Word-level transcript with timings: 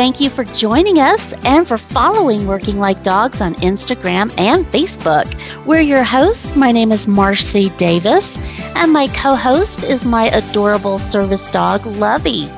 Thank 0.00 0.18
you 0.18 0.30
for 0.30 0.44
joining 0.44 0.98
us 0.98 1.34
and 1.44 1.68
for 1.68 1.76
following 1.76 2.46
Working 2.46 2.78
Like 2.78 3.02
Dogs 3.02 3.42
on 3.42 3.54
Instagram 3.56 4.32
and 4.38 4.64
Facebook. 4.72 5.26
We're 5.66 5.82
your 5.82 6.04
hosts. 6.04 6.56
My 6.56 6.72
name 6.72 6.90
is 6.90 7.06
Marcy 7.06 7.68
Davis, 7.76 8.38
and 8.76 8.94
my 8.94 9.08
co 9.08 9.34
host 9.34 9.84
is 9.84 10.06
my 10.06 10.28
adorable 10.28 10.98
service 10.98 11.50
dog, 11.50 11.84
Lovey. 11.84 12.50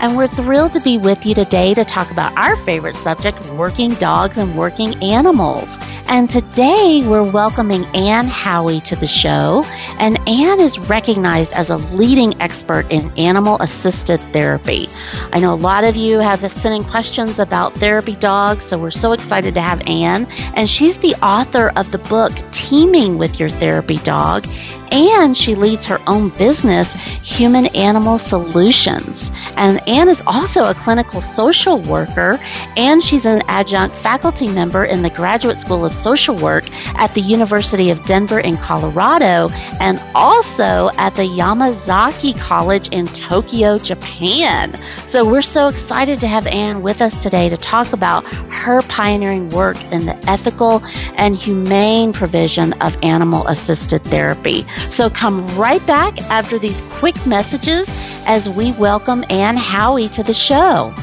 And 0.00 0.16
we're 0.16 0.28
thrilled 0.28 0.72
to 0.74 0.80
be 0.80 0.96
with 0.96 1.26
you 1.26 1.34
today 1.34 1.74
to 1.74 1.84
talk 1.84 2.10
about 2.10 2.36
our 2.36 2.56
favorite 2.64 2.96
subject 2.96 3.44
working 3.50 3.94
dogs 3.94 4.38
and 4.38 4.56
working 4.56 4.94
animals. 5.02 5.68
And 6.10 6.30
today 6.30 7.04
we're 7.06 7.30
welcoming 7.30 7.84
Anne 7.94 8.28
Howie 8.28 8.80
to 8.82 8.96
the 8.96 9.06
show. 9.06 9.62
And 9.98 10.18
Anne 10.26 10.58
is 10.58 10.78
recognized 10.78 11.52
as 11.52 11.68
a 11.68 11.76
leading 11.76 12.40
expert 12.40 12.90
in 12.90 13.12
animal 13.18 13.60
assisted 13.60 14.18
therapy. 14.32 14.88
I 15.32 15.40
know 15.40 15.52
a 15.52 15.56
lot 15.56 15.84
of 15.84 15.96
you 15.96 16.18
have 16.18 16.40
sent 16.52 16.74
in 16.74 16.90
questions 16.90 17.38
about 17.38 17.74
therapy 17.74 18.16
dogs, 18.16 18.64
so 18.64 18.78
we're 18.78 18.90
so 18.90 19.12
excited 19.12 19.52
to 19.54 19.60
have 19.60 19.82
Anne. 19.86 20.24
And 20.54 20.70
she's 20.70 20.96
the 20.98 21.14
author 21.16 21.72
of 21.76 21.90
the 21.90 21.98
book 21.98 22.32
Teaming 22.52 23.18
with 23.18 23.38
Your 23.38 23.50
Therapy 23.50 23.98
Dog. 23.98 24.46
And 24.90 25.36
she 25.36 25.54
leads 25.54 25.86
her 25.86 26.00
own 26.06 26.30
business, 26.30 26.92
Human 27.22 27.66
Animal 27.74 28.18
Solutions. 28.18 29.30
And 29.56 29.86
Anne 29.88 30.08
is 30.08 30.22
also 30.26 30.64
a 30.64 30.74
clinical 30.74 31.20
social 31.20 31.80
worker, 31.82 32.38
and 32.76 33.02
she's 33.02 33.24
an 33.24 33.42
adjunct 33.48 33.96
faculty 33.96 34.48
member 34.48 34.84
in 34.84 35.02
the 35.02 35.10
Graduate 35.10 35.60
School 35.60 35.84
of 35.84 35.94
Social 35.94 36.36
Work 36.36 36.70
at 36.96 37.12
the 37.14 37.20
University 37.20 37.90
of 37.90 38.02
Denver 38.04 38.40
in 38.40 38.56
Colorado, 38.56 39.48
and 39.80 40.02
also 40.14 40.90
at 40.96 41.14
the 41.14 41.22
Yamazaki 41.22 42.38
College 42.38 42.88
in 42.88 43.06
Tokyo, 43.06 43.78
Japan. 43.78 44.72
So 45.08 45.28
we're 45.28 45.42
so 45.42 45.68
excited 45.68 46.20
to 46.20 46.28
have 46.28 46.46
Anne 46.46 46.82
with 46.82 47.00
us 47.00 47.18
today 47.18 47.48
to 47.48 47.56
talk 47.56 47.92
about 47.92 48.24
her 48.52 48.82
pioneering 48.82 49.48
work 49.50 49.82
in 49.84 50.06
the 50.06 50.16
ethical 50.28 50.82
and 51.16 51.36
humane 51.36 52.12
provision 52.12 52.72
of 52.74 52.96
animal 53.02 53.46
assisted 53.48 54.02
therapy. 54.04 54.64
So 54.90 55.10
come 55.10 55.46
right 55.56 55.84
back 55.86 56.20
after 56.30 56.58
these 56.58 56.80
quick 56.90 57.14
messages 57.26 57.86
as 58.26 58.48
we 58.48 58.72
welcome 58.72 59.24
Anne 59.30 59.56
Howie 59.56 60.08
to 60.10 60.22
the 60.22 60.34
show. 60.34 60.94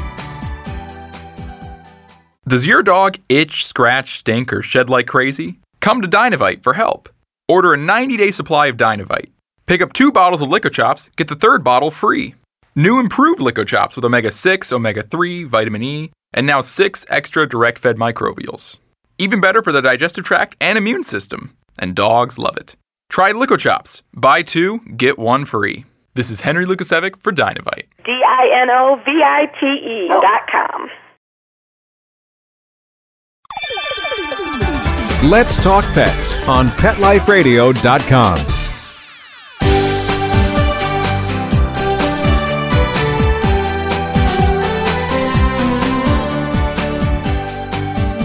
Does 2.48 2.66
your 2.66 2.84
dog 2.84 3.18
itch, 3.28 3.66
scratch, 3.66 4.20
stink, 4.20 4.54
or 4.54 4.62
shed 4.62 4.90
like 4.90 5.08
crazy? 5.08 5.60
Come 5.80 6.02
to 6.02 6.08
Dinovite 6.08 6.62
for 6.62 6.74
help. 6.74 7.10
Order 7.48 7.74
a 7.74 7.78
90 7.78 8.18
day 8.18 8.32
supply 8.32 8.68
of 8.68 8.78
Dinovite. 8.78 9.32
Pick 9.66 9.82
up 9.82 9.94
two 9.94 10.12
bottles 10.12 10.42
of 10.42 10.50
LickOChops, 10.50 11.16
get 11.16 11.28
the 11.28 11.36
third 11.36 11.64
bottle 11.64 11.90
free. 11.90 12.36
New 12.76 13.00
improved 13.00 13.40
LickOChops 13.40 13.96
with 13.96 14.06
omega 14.06 14.30
6, 14.30 14.72
omega 14.72 15.02
3, 15.02 15.46
vitamin 15.46 15.82
E, 15.82 16.12
and 16.34 16.46
now 16.46 16.62
six 16.62 17.06
extra 17.10 17.48
direct 17.48 17.80
fed 17.80 17.96
microbials. 17.96 18.78
Even 19.18 19.42
better 19.42 19.64
for 19.64 19.72
the 19.72 19.82
digestive 19.82 20.26
tract 20.26 20.56
and 20.60 20.78
immune 20.78 21.04
system. 21.04 21.56
And 21.80 21.96
dogs 21.96 22.38
love 22.38 22.58
it. 22.58 22.76
Try 23.16 23.32
LickOChops. 23.32 24.02
Buy 24.14 24.42
two, 24.42 24.82
get 24.98 25.18
one 25.18 25.46
free. 25.46 25.86
This 26.16 26.30
is 26.30 26.42
Henry 26.42 26.66
Lukasevic 26.66 27.16
for 27.16 27.32
Dinovite. 27.32 27.86
D 28.04 28.12
I 28.12 28.62
N 28.62 28.70
O 28.70 29.00
V 29.06 29.10
I 29.24 29.46
T 29.58 29.66
E 29.66 30.10
oh. 30.12 30.22
dot 30.22 30.42
com. 30.52 30.90
Let's 35.32 35.64
Talk 35.64 35.86
Pets 35.94 36.46
on 36.50 36.68
PetLifeRadio.com. 36.68 38.36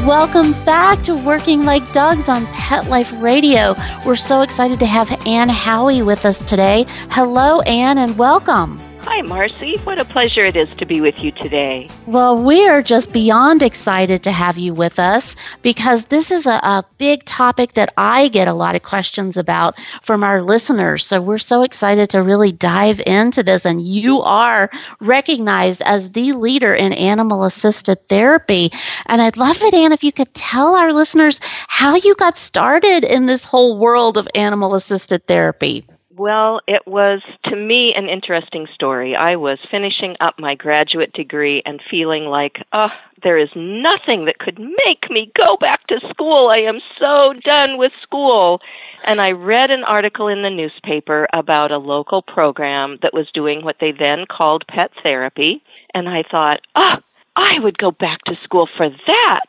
Welcome 0.04 0.50
back 0.64 1.04
to 1.04 1.14
Working 1.14 1.64
Like 1.64 1.92
Dogs 1.92 2.28
on 2.28 2.44
Pet 2.70 2.86
Life 2.86 3.12
Radio. 3.14 3.74
We're 4.06 4.14
so 4.14 4.42
excited 4.42 4.78
to 4.78 4.86
have 4.86 5.10
Anne 5.26 5.48
Howie 5.48 6.02
with 6.02 6.24
us 6.24 6.38
today. 6.46 6.86
Hello, 7.10 7.60
Anne, 7.62 7.98
and 7.98 8.16
welcome. 8.16 8.78
Hi, 9.04 9.22
Marcy. 9.22 9.78
What 9.84 9.98
a 9.98 10.04
pleasure 10.04 10.44
it 10.44 10.56
is 10.56 10.76
to 10.76 10.84
be 10.84 11.00
with 11.00 11.24
you 11.24 11.32
today. 11.32 11.88
Well, 12.06 12.44
we 12.44 12.68
are 12.68 12.82
just 12.82 13.12
beyond 13.14 13.62
excited 13.62 14.22
to 14.24 14.30
have 14.30 14.58
you 14.58 14.74
with 14.74 14.98
us 14.98 15.36
because 15.62 16.04
this 16.04 16.30
is 16.30 16.44
a, 16.44 16.50
a, 16.50 16.84
big 16.98 17.24
topic 17.24 17.72
that 17.74 17.94
I 17.96 18.28
get 18.28 18.46
a 18.46 18.52
lot 18.52 18.74
of 18.74 18.82
questions 18.82 19.38
about 19.38 19.74
from 20.02 20.22
our 20.22 20.42
listeners. 20.42 21.06
So 21.06 21.22
we're 21.22 21.38
so 21.38 21.62
excited 21.62 22.10
to 22.10 22.22
really 22.22 22.52
dive 22.52 23.00
into 23.06 23.42
this. 23.42 23.64
And 23.64 23.80
you 23.80 24.20
are 24.20 24.70
recognized 25.00 25.80
as 25.80 26.12
the 26.12 26.34
leader 26.34 26.74
in 26.74 26.92
animal 26.92 27.44
assisted 27.44 28.06
therapy. 28.06 28.70
And 29.06 29.22
I'd 29.22 29.38
love 29.38 29.62
it, 29.62 29.72
Anne, 29.72 29.92
if 29.92 30.04
you 30.04 30.12
could 30.12 30.34
tell 30.34 30.74
our 30.74 30.92
listeners 30.92 31.40
how 31.68 31.96
you 31.96 32.14
got 32.16 32.36
started 32.36 33.04
in 33.04 33.24
this 33.24 33.44
whole 33.44 33.78
world 33.78 34.18
of 34.18 34.28
animal 34.34 34.74
assisted 34.74 35.26
therapy. 35.26 35.86
Well, 36.20 36.60
it 36.68 36.82
was 36.86 37.22
to 37.50 37.56
me 37.56 37.92
an 37.94 38.08
interesting 38.08 38.66
story. 38.72 39.14
I 39.14 39.36
was 39.36 39.58
finishing 39.70 40.16
up 40.20 40.38
my 40.38 40.54
graduate 40.54 41.12
degree 41.12 41.62
and 41.66 41.80
feeling 41.90 42.24
like, 42.24 42.62
oh, 42.72 42.88
there 43.22 43.36
is 43.36 43.50
nothing 43.54 44.24
that 44.24 44.38
could 44.38 44.58
make 44.58 45.10
me 45.10 45.30
go 45.36 45.56
back 45.60 45.86
to 45.88 46.00
school. 46.08 46.48
I 46.48 46.58
am 46.58 46.80
so 46.98 47.34
done 47.40 47.76
with 47.76 47.92
school. 48.02 48.60
And 49.04 49.20
I 49.20 49.32
read 49.32 49.70
an 49.70 49.84
article 49.84 50.28
in 50.28 50.42
the 50.42 50.50
newspaper 50.50 51.26
about 51.32 51.72
a 51.72 51.78
local 51.78 52.22
program 52.22 52.98
that 53.02 53.12
was 53.12 53.30
doing 53.32 53.64
what 53.64 53.76
they 53.80 53.92
then 53.92 54.26
called 54.30 54.64
pet 54.68 54.92
therapy. 55.02 55.62
And 55.92 56.08
I 56.08 56.22
thought, 56.22 56.60
oh, 56.76 56.96
I 57.36 57.58
would 57.58 57.78
go 57.78 57.90
back 57.90 58.20
to 58.26 58.34
school 58.44 58.68
for 58.76 58.88
that. 58.88 59.46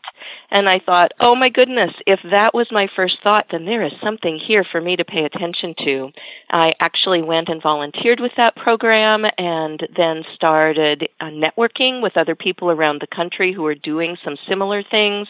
And 0.52 0.70
I 0.70 0.80
thought, 0.80 1.12
oh 1.20 1.36
my 1.36 1.50
goodness, 1.50 1.92
if 2.06 2.20
that 2.30 2.54
was 2.54 2.68
my 2.72 2.88
first 2.96 3.18
thought, 3.24 3.48
then 3.52 3.66
there 3.66 3.84
is 3.84 3.94
something 4.04 4.40
here 4.40 4.66
for 4.70 4.80
me 4.80 4.96
to 4.96 5.06
pay 5.06 5.24
attention 5.24 5.74
to. 5.86 6.12
I 6.52 6.74
actually 6.80 7.22
went 7.22 7.50
and 7.50 7.62
volunteered 7.62 8.20
with 8.20 8.34
that 8.38 8.56
program 8.56 9.26
and 9.38 9.80
then 9.96 10.24
started 10.36 11.08
uh, 11.20 11.26
networking 11.26 12.02
with 12.04 12.18
other 12.18 12.36
people 12.36 12.70
around 12.70 13.02
the 13.02 13.16
country 13.16 13.54
who 13.54 13.64
were 13.64 13.76
doing 13.76 14.18
some 14.24 14.36
similar 14.48 14.84
things. 14.84 15.28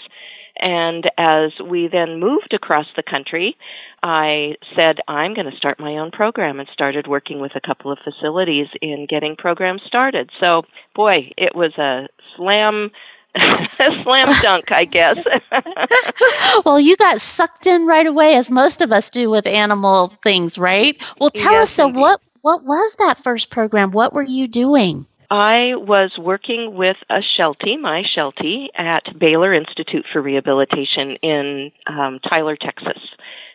And 0.57 1.09
as 1.17 1.51
we 1.63 1.87
then 1.87 2.19
moved 2.19 2.53
across 2.53 2.85
the 2.95 3.03
country, 3.03 3.57
I 4.03 4.55
said, 4.75 4.97
I'm 5.07 5.33
going 5.33 5.49
to 5.49 5.57
start 5.57 5.79
my 5.79 5.97
own 5.97 6.11
program 6.11 6.59
and 6.59 6.67
started 6.73 7.07
working 7.07 7.39
with 7.39 7.53
a 7.55 7.61
couple 7.61 7.91
of 7.91 7.99
facilities 8.03 8.67
in 8.81 9.07
getting 9.09 9.35
programs 9.35 9.81
started. 9.85 10.29
So, 10.39 10.63
boy, 10.95 11.31
it 11.37 11.55
was 11.55 11.73
a 11.77 12.07
slam 12.35 12.91
slam 14.03 14.27
dunk, 14.41 14.71
I 14.71 14.85
guess. 14.85 15.17
well, 16.65 16.79
you 16.79 16.97
got 16.97 17.21
sucked 17.21 17.65
in 17.65 17.85
right 17.85 18.05
away, 18.05 18.35
as 18.35 18.49
most 18.49 18.81
of 18.81 18.91
us 18.91 19.09
do 19.09 19.29
with 19.29 19.47
animal 19.47 20.13
things, 20.23 20.57
right? 20.57 21.01
Well, 21.19 21.31
tell 21.31 21.53
yes, 21.53 21.63
us. 21.63 21.71
So, 21.71 21.87
indeed. 21.87 21.99
what 21.99 22.21
what 22.41 22.63
was 22.63 22.95
that 22.99 23.23
first 23.23 23.49
program? 23.49 23.91
What 23.91 24.13
were 24.13 24.23
you 24.23 24.47
doing? 24.47 25.05
I 25.31 25.75
was 25.77 26.11
working 26.19 26.75
with 26.75 26.97
a 27.09 27.19
Sheltie, 27.37 27.77
my 27.77 28.03
Sheltie, 28.13 28.69
at 28.77 29.17
Baylor 29.17 29.53
Institute 29.53 30.05
for 30.11 30.21
Rehabilitation 30.21 31.15
in 31.23 31.71
um, 31.87 32.19
Tyler, 32.19 32.57
Texas. 32.57 33.01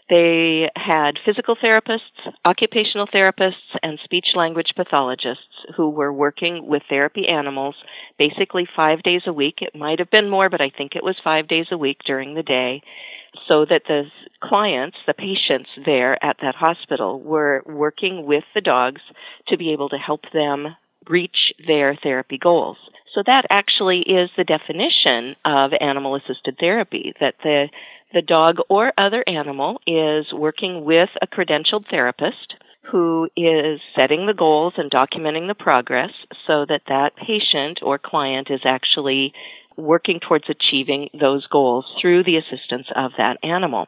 They 0.08 0.70
had 0.74 1.18
physical 1.26 1.54
therapists, 1.54 2.32
occupational 2.46 3.06
therapists, 3.08 3.76
and 3.82 3.98
speech 4.04 4.28
language 4.34 4.72
pathologists 4.74 5.66
who 5.76 5.90
were 5.90 6.14
working 6.14 6.66
with 6.66 6.82
therapy 6.88 7.28
animals 7.28 7.74
basically 8.18 8.66
five 8.74 9.02
days 9.02 9.22
a 9.26 9.32
week. 9.34 9.56
It 9.60 9.76
might 9.76 9.98
have 9.98 10.10
been 10.10 10.30
more, 10.30 10.48
but 10.48 10.62
I 10.62 10.70
think 10.70 10.96
it 10.96 11.04
was 11.04 11.16
five 11.22 11.46
days 11.46 11.66
a 11.70 11.76
week 11.76 11.98
during 12.06 12.32
the 12.32 12.42
day. 12.42 12.80
So 13.48 13.66
that 13.66 13.82
the 13.86 14.04
clients, 14.42 14.96
the 15.06 15.12
patients 15.12 15.68
there 15.84 16.24
at 16.24 16.38
that 16.40 16.54
hospital, 16.54 17.20
were 17.20 17.62
working 17.66 18.24
with 18.24 18.44
the 18.54 18.62
dogs 18.62 19.02
to 19.48 19.58
be 19.58 19.74
able 19.74 19.90
to 19.90 19.98
help 19.98 20.22
them 20.32 20.68
reach 21.08 21.52
their 21.66 21.96
therapy 22.02 22.38
goals. 22.38 22.76
So 23.14 23.22
that 23.26 23.46
actually 23.50 24.00
is 24.00 24.30
the 24.36 24.44
definition 24.44 25.36
of 25.44 25.72
animal 25.80 26.16
assisted 26.16 26.56
therapy 26.58 27.14
that 27.20 27.36
the 27.42 27.68
the 28.12 28.22
dog 28.22 28.58
or 28.68 28.92
other 28.96 29.24
animal 29.26 29.80
is 29.86 30.32
working 30.32 30.84
with 30.84 31.08
a 31.20 31.26
credentialed 31.26 31.90
therapist 31.90 32.54
who 32.90 33.28
is 33.36 33.80
setting 33.96 34.26
the 34.26 34.34
goals 34.34 34.74
and 34.76 34.90
documenting 34.90 35.48
the 35.48 35.54
progress 35.54 36.10
so 36.46 36.64
that 36.68 36.82
that 36.88 37.16
patient 37.16 37.80
or 37.82 37.98
client 37.98 38.48
is 38.50 38.60
actually 38.64 39.32
working 39.76 40.20
towards 40.20 40.44
achieving 40.48 41.08
those 41.18 41.46
goals 41.48 41.84
through 42.00 42.24
the 42.24 42.36
assistance 42.36 42.86
of 42.94 43.10
that 43.18 43.38
animal. 43.42 43.86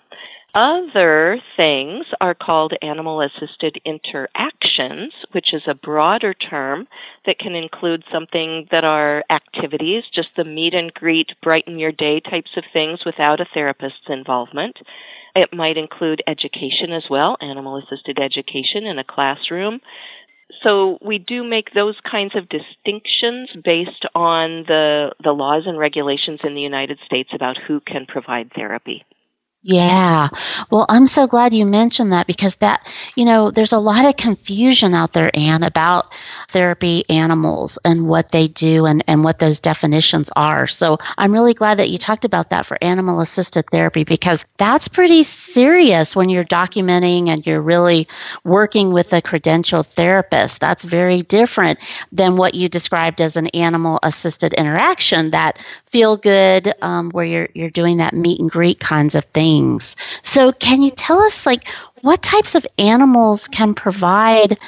Other 0.54 1.40
things 1.56 2.06
are 2.22 2.34
called 2.34 2.72
animal 2.80 3.20
assisted 3.20 3.80
interactions, 3.84 5.12
which 5.32 5.52
is 5.52 5.62
a 5.66 5.74
broader 5.74 6.32
term 6.32 6.88
that 7.26 7.38
can 7.38 7.54
include 7.54 8.02
something 8.10 8.66
that 8.70 8.82
are 8.82 9.24
activities, 9.28 10.04
just 10.14 10.30
the 10.36 10.44
meet 10.44 10.72
and 10.72 10.92
greet, 10.94 11.32
brighten 11.42 11.78
your 11.78 11.92
day 11.92 12.20
types 12.20 12.50
of 12.56 12.64
things 12.72 13.00
without 13.04 13.40
a 13.40 13.46
therapist's 13.52 14.08
involvement. 14.08 14.78
It 15.36 15.52
might 15.52 15.76
include 15.76 16.22
education 16.26 16.92
as 16.92 17.04
well, 17.10 17.36
animal 17.42 17.76
assisted 17.76 18.18
education 18.18 18.86
in 18.86 18.98
a 18.98 19.04
classroom. 19.04 19.80
So 20.62 20.98
we 21.02 21.18
do 21.18 21.44
make 21.44 21.74
those 21.74 21.96
kinds 22.10 22.34
of 22.34 22.48
distinctions 22.48 23.50
based 23.62 24.06
on 24.14 24.64
the 24.66 25.12
the 25.22 25.32
laws 25.32 25.64
and 25.66 25.78
regulations 25.78 26.40
in 26.42 26.54
the 26.54 26.62
United 26.62 26.98
States 27.04 27.30
about 27.34 27.58
who 27.58 27.80
can 27.80 28.06
provide 28.06 28.50
therapy. 28.54 29.04
Yeah. 29.60 30.28
Well, 30.70 30.86
I'm 30.88 31.08
so 31.08 31.26
glad 31.26 31.52
you 31.52 31.66
mentioned 31.66 32.12
that 32.12 32.28
because 32.28 32.54
that, 32.56 32.86
you 33.16 33.24
know, 33.24 33.50
there's 33.50 33.72
a 33.72 33.78
lot 33.78 34.04
of 34.06 34.16
confusion 34.16 34.94
out 34.94 35.12
there, 35.12 35.32
Anne, 35.36 35.64
about 35.64 36.12
therapy 36.50 37.04
animals 37.10 37.76
and 37.84 38.06
what 38.06 38.30
they 38.30 38.46
do 38.46 38.86
and, 38.86 39.02
and 39.08 39.24
what 39.24 39.40
those 39.40 39.58
definitions 39.58 40.30
are. 40.36 40.68
So 40.68 40.98
I'm 41.18 41.32
really 41.32 41.54
glad 41.54 41.80
that 41.80 41.90
you 41.90 41.98
talked 41.98 42.24
about 42.24 42.50
that 42.50 42.66
for 42.66 42.78
animal 42.80 43.20
assisted 43.20 43.66
therapy 43.68 44.04
because 44.04 44.44
that's 44.58 44.86
pretty 44.86 45.24
serious 45.24 46.14
when 46.14 46.30
you're 46.30 46.44
documenting 46.44 47.28
and 47.28 47.44
you're 47.44 47.60
really 47.60 48.06
working 48.44 48.92
with 48.92 49.12
a 49.12 49.20
credentialed 49.20 49.88
therapist. 49.88 50.60
That's 50.60 50.84
very 50.84 51.22
different 51.22 51.80
than 52.12 52.36
what 52.36 52.54
you 52.54 52.68
described 52.68 53.20
as 53.20 53.36
an 53.36 53.48
animal 53.48 53.98
assisted 54.04 54.54
interaction 54.54 55.32
that 55.32 55.58
feel 55.90 56.16
good 56.16 56.74
um, 56.82 57.10
where 57.10 57.24
you're, 57.24 57.48
you're 57.54 57.70
doing 57.70 57.98
that 57.98 58.14
meet 58.14 58.40
and 58.40 58.50
greet 58.50 58.80
kinds 58.80 59.14
of 59.14 59.24
things. 59.26 59.96
So, 60.22 60.52
can 60.52 60.82
you 60.82 60.90
tell 60.90 61.20
us, 61.20 61.46
like, 61.46 61.68
what 62.02 62.22
types 62.22 62.54
of 62.54 62.66
animals 62.78 63.48
can 63.48 63.74
provide 63.74 64.58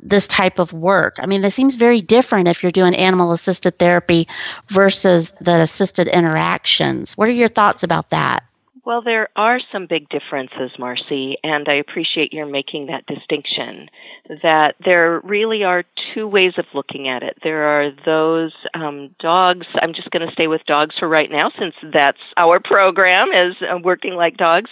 this 0.00 0.26
type 0.26 0.58
of 0.58 0.72
work? 0.72 1.16
I 1.18 1.26
mean, 1.26 1.42
this 1.42 1.54
seems 1.54 1.74
very 1.76 2.00
different 2.00 2.48
if 2.48 2.62
you're 2.62 2.72
doing 2.72 2.94
animal 2.94 3.32
assisted 3.32 3.78
therapy 3.78 4.28
versus 4.68 5.32
the 5.40 5.60
assisted 5.60 6.08
interactions. 6.08 7.14
What 7.16 7.28
are 7.28 7.32
your 7.32 7.48
thoughts 7.48 7.82
about 7.82 8.10
that? 8.10 8.47
Well, 8.88 9.02
there 9.02 9.28
are 9.36 9.60
some 9.70 9.84
big 9.86 10.08
differences, 10.08 10.70
Marcy, 10.78 11.36
and 11.44 11.68
I 11.68 11.74
appreciate 11.74 12.32
your 12.32 12.46
making 12.46 12.86
that 12.86 13.04
distinction. 13.04 13.90
That 14.42 14.76
there 14.82 15.20
really 15.24 15.62
are 15.62 15.84
two 16.14 16.26
ways 16.26 16.54
of 16.56 16.64
looking 16.72 17.06
at 17.06 17.22
it. 17.22 17.36
There 17.42 17.64
are 17.64 17.90
those 18.06 18.54
um, 18.72 19.14
dogs. 19.20 19.66
I'm 19.74 19.92
just 19.92 20.10
going 20.10 20.26
to 20.26 20.32
stay 20.32 20.46
with 20.46 20.64
dogs 20.64 20.94
for 20.98 21.06
right 21.06 21.30
now, 21.30 21.50
since 21.58 21.74
that's 21.92 22.16
our 22.38 22.60
program 22.60 23.28
is 23.28 23.56
uh, 23.60 23.76
working 23.76 24.14
like 24.14 24.38
dogs 24.38 24.70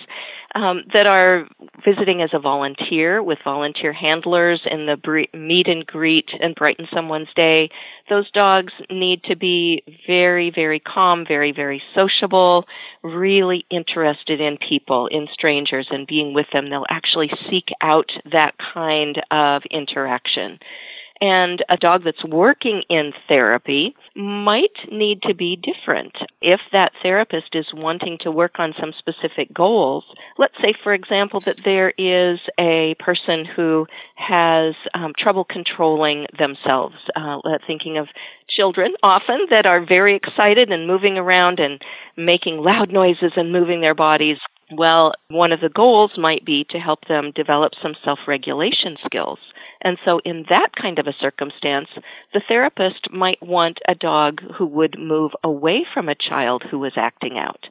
um, 0.57 0.85
that 0.95 1.07
are 1.07 1.47
visiting 1.85 2.23
as 2.23 2.31
a 2.33 2.39
volunteer 2.39 3.23
with 3.23 3.39
volunteer 3.45 3.93
handlers 3.93 4.63
in 4.65 4.87
the 4.87 4.97
bre- 4.97 5.37
meet 5.37 5.69
and 5.69 5.87
greet 5.87 6.31
and 6.41 6.55
brighten 6.55 6.89
someone's 6.93 7.29
day. 7.37 7.69
Those 8.09 8.31
dogs 8.31 8.73
need 8.91 9.23
to 9.25 9.37
be 9.37 9.83
very, 10.07 10.51
very 10.51 10.81
calm, 10.81 11.27
very, 11.29 11.53
very 11.53 11.83
sociable, 11.95 12.65
really 13.03 13.67
interested 13.71 14.41
in 14.41 14.57
people, 14.57 15.09
in 15.09 15.29
strangers, 15.31 15.89
and 15.91 16.07
being 16.07 16.33
with 16.33 16.47
them. 16.55 16.71
They'll 16.71 16.87
actually 16.89 17.31
seek 17.51 17.69
out 17.83 18.11
that 18.33 18.55
kind 18.73 19.23
of 19.31 19.63
interaction. 19.71 20.59
And 21.21 21.65
a 21.69 21.77
dog 21.77 22.03
that's 22.05 22.25
working 22.25 22.83
in 22.91 23.13
therapy 23.29 23.95
might 24.15 24.77
need 24.91 25.23
to 25.23 25.35
be 25.35 25.57
different. 25.57 26.13
If 26.43 26.61
that 26.73 26.93
therapist 27.03 27.55
is 27.55 27.67
wanting 27.73 28.19
to 28.23 28.31
work 28.31 28.59
on 28.59 28.75
some 28.79 28.93
specific 28.99 29.53
goals, 29.53 30.05
let's 30.39 30.57
say, 30.61 30.75
for 30.83 30.93
example, 30.93 31.41
that 31.47 31.61
there 31.65 31.91
is 31.97 32.39
a 32.59 32.95
person 32.99 33.45
who 33.45 33.87
has 34.17 34.75
um, 34.95 35.13
trouble 35.19 35.45
controlling 35.45 36.27
themselves, 36.39 36.97
uh, 37.15 37.39
thinking 37.67 37.97
of 37.99 38.09
children 38.49 38.95
often 39.03 39.47
that 39.51 39.67
are 39.67 39.85
very 39.85 40.17
excited 40.17 40.71
and 40.71 40.87
moving 40.87 41.19
around 41.19 41.59
and 41.59 41.81
making 42.17 42.59
loud 42.59 42.93
noises 42.93 43.33
and 43.37 43.53
moving 43.53 43.81
their 43.81 43.95
bodies 43.95 44.39
well, 44.73 45.13
one 45.29 45.53
of 45.53 45.61
the 45.61 45.69
goals 45.69 46.13
might 46.19 46.45
be 46.45 46.67
to 46.71 46.79
help 46.79 47.07
them 47.09 47.33
develop 47.35 47.73
some 47.81 47.95
self 48.05 48.19
regulation 48.27 48.97
skills. 49.05 49.39
And 49.83 49.99
so, 50.05 50.21
in 50.25 50.47
that 50.49 50.71
kind 50.81 50.99
of 50.99 51.07
a 51.07 51.13
circumstance, 51.21 51.89
the 52.33 52.43
therapist 52.47 53.11
might 53.13 53.43
want 53.43 53.79
a 53.89 53.95
dog 53.95 54.41
who 54.57 54.67
would 54.67 54.99
move 54.99 55.33
away 55.45 55.87
from 55.93 56.09
a 56.09 56.15
child 56.15 56.65
who 56.71 56.79
was 56.79 56.93
acting 56.97 57.39
out. 57.39 57.67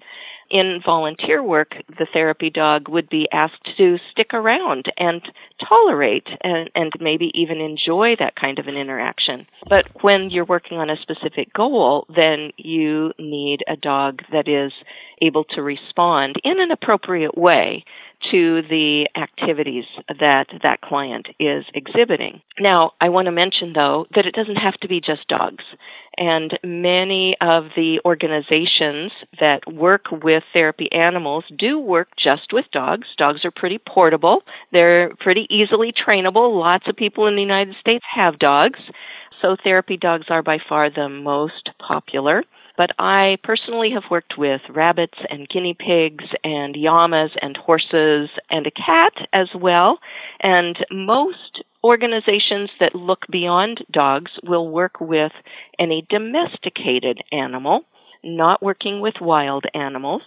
In 0.52 0.80
volunteer 0.86 1.42
work, 1.42 1.74
the 1.88 2.06
therapy 2.13 2.52
dog 2.52 2.88
would 2.88 3.10
be 3.10 3.28
asked 3.31 3.68
to 3.78 3.98
stick 4.12 4.31
around 4.31 4.86
and 4.98 5.22
tolerate 5.68 6.28
and, 6.42 6.69
and 6.75 6.92
maybe 7.00 7.31
even 7.34 7.60
enjoy 7.60 8.16
that 8.19 8.36
kind 8.36 8.60
of 8.60 8.68
an 8.68 8.78
interaction. 8.78 9.48
But 9.68 9.88
when 10.04 10.30
you're 10.30 10.46
working 10.46 10.78
on 10.78 10.92
a 10.92 10.98
specific 10.98 11.51
goal, 11.51 12.06
then 12.16 12.51
you 12.58 13.12
need 13.18 13.63
a 13.68 13.75
dog 13.75 14.22
that 14.31 14.48
is 14.48 14.72
able 15.19 15.46
to 15.46 15.63
respond 15.63 16.36
in 16.44 16.60
an 16.60 16.69
appropriate 16.69 17.36
way 17.36 17.84
to 18.31 18.62
the 18.63 19.07
activities 19.16 19.86
that 20.19 20.48
that 20.63 20.81
client 20.81 21.27
is 21.39 21.66
exhibiting. 21.74 22.42
Now, 22.60 22.92
I 23.01 23.10
want 23.10 23.25
to 23.27 23.31
mention 23.31 23.74
though 23.74 24.07
that 24.16 24.25
it 24.25 24.36
doesn't 24.36 24.56
have 24.57 24.75
to 24.81 24.88
be 24.88 25.01
just 25.01 25.27
dogs. 25.27 25.63
And 26.18 26.57
many 26.63 27.36
of 27.42 27.66
the 27.75 28.00
organizations 28.06 29.12
that 29.39 29.72
work 29.72 30.06
with 30.12 30.44
therapy 30.54 30.89
animals 30.92 31.44
do 31.57 31.77
work 31.77 32.07
just 32.18 32.54
with 32.54 32.66
dogs. 32.72 33.07
Dogs 33.18 33.44
are 33.44 33.51
pretty 33.51 33.80
portable. 33.80 34.44
They're 34.72 35.13
pretty 35.19 35.45
easily 35.50 35.92
trainable. 35.92 36.57
Lots 36.57 36.88
of 36.88 36.95
people 36.95 37.27
in 37.27 37.36
the 37.36 37.42
United 37.42 37.75
States 37.80 38.06
have 38.13 38.39
dogs. 38.39 38.80
So 39.42 39.57
therapy 39.62 39.98
dogs 39.98 40.27
are 40.30 40.42
by 40.42 40.60
far 40.69 40.89
the 40.89 41.10
most 41.10 41.69
popular. 41.86 42.44
But 42.77 42.92
I 43.00 43.38
personally 43.44 43.92
have 43.92 44.12
worked 44.12 44.38
with 44.38 44.62
rabbits 44.69 45.18
and 45.30 45.48
guinea 45.48 45.75
pigs 45.77 46.25
and 46.44 46.75
llamas 46.75 47.31
and 47.42 47.56
horses 47.56 48.30
and 48.50 48.68
a 48.68 48.72
cat 48.72 49.13
as 49.31 49.48
well. 49.56 50.00
And 50.42 50.77
most 50.92 51.63
organizations 51.83 52.69
that 52.80 52.95
look 52.95 53.19
beyond 53.31 53.86
dogs 53.92 54.31
will 54.44 54.68
work 54.68 55.00
with 55.00 55.31
any 55.80 56.06
domesticated 56.10 57.19
animal, 57.31 57.81
not 58.24 58.62
working 58.62 59.00
with 59.01 59.16
wild 59.22 59.66
animals. 59.74 60.24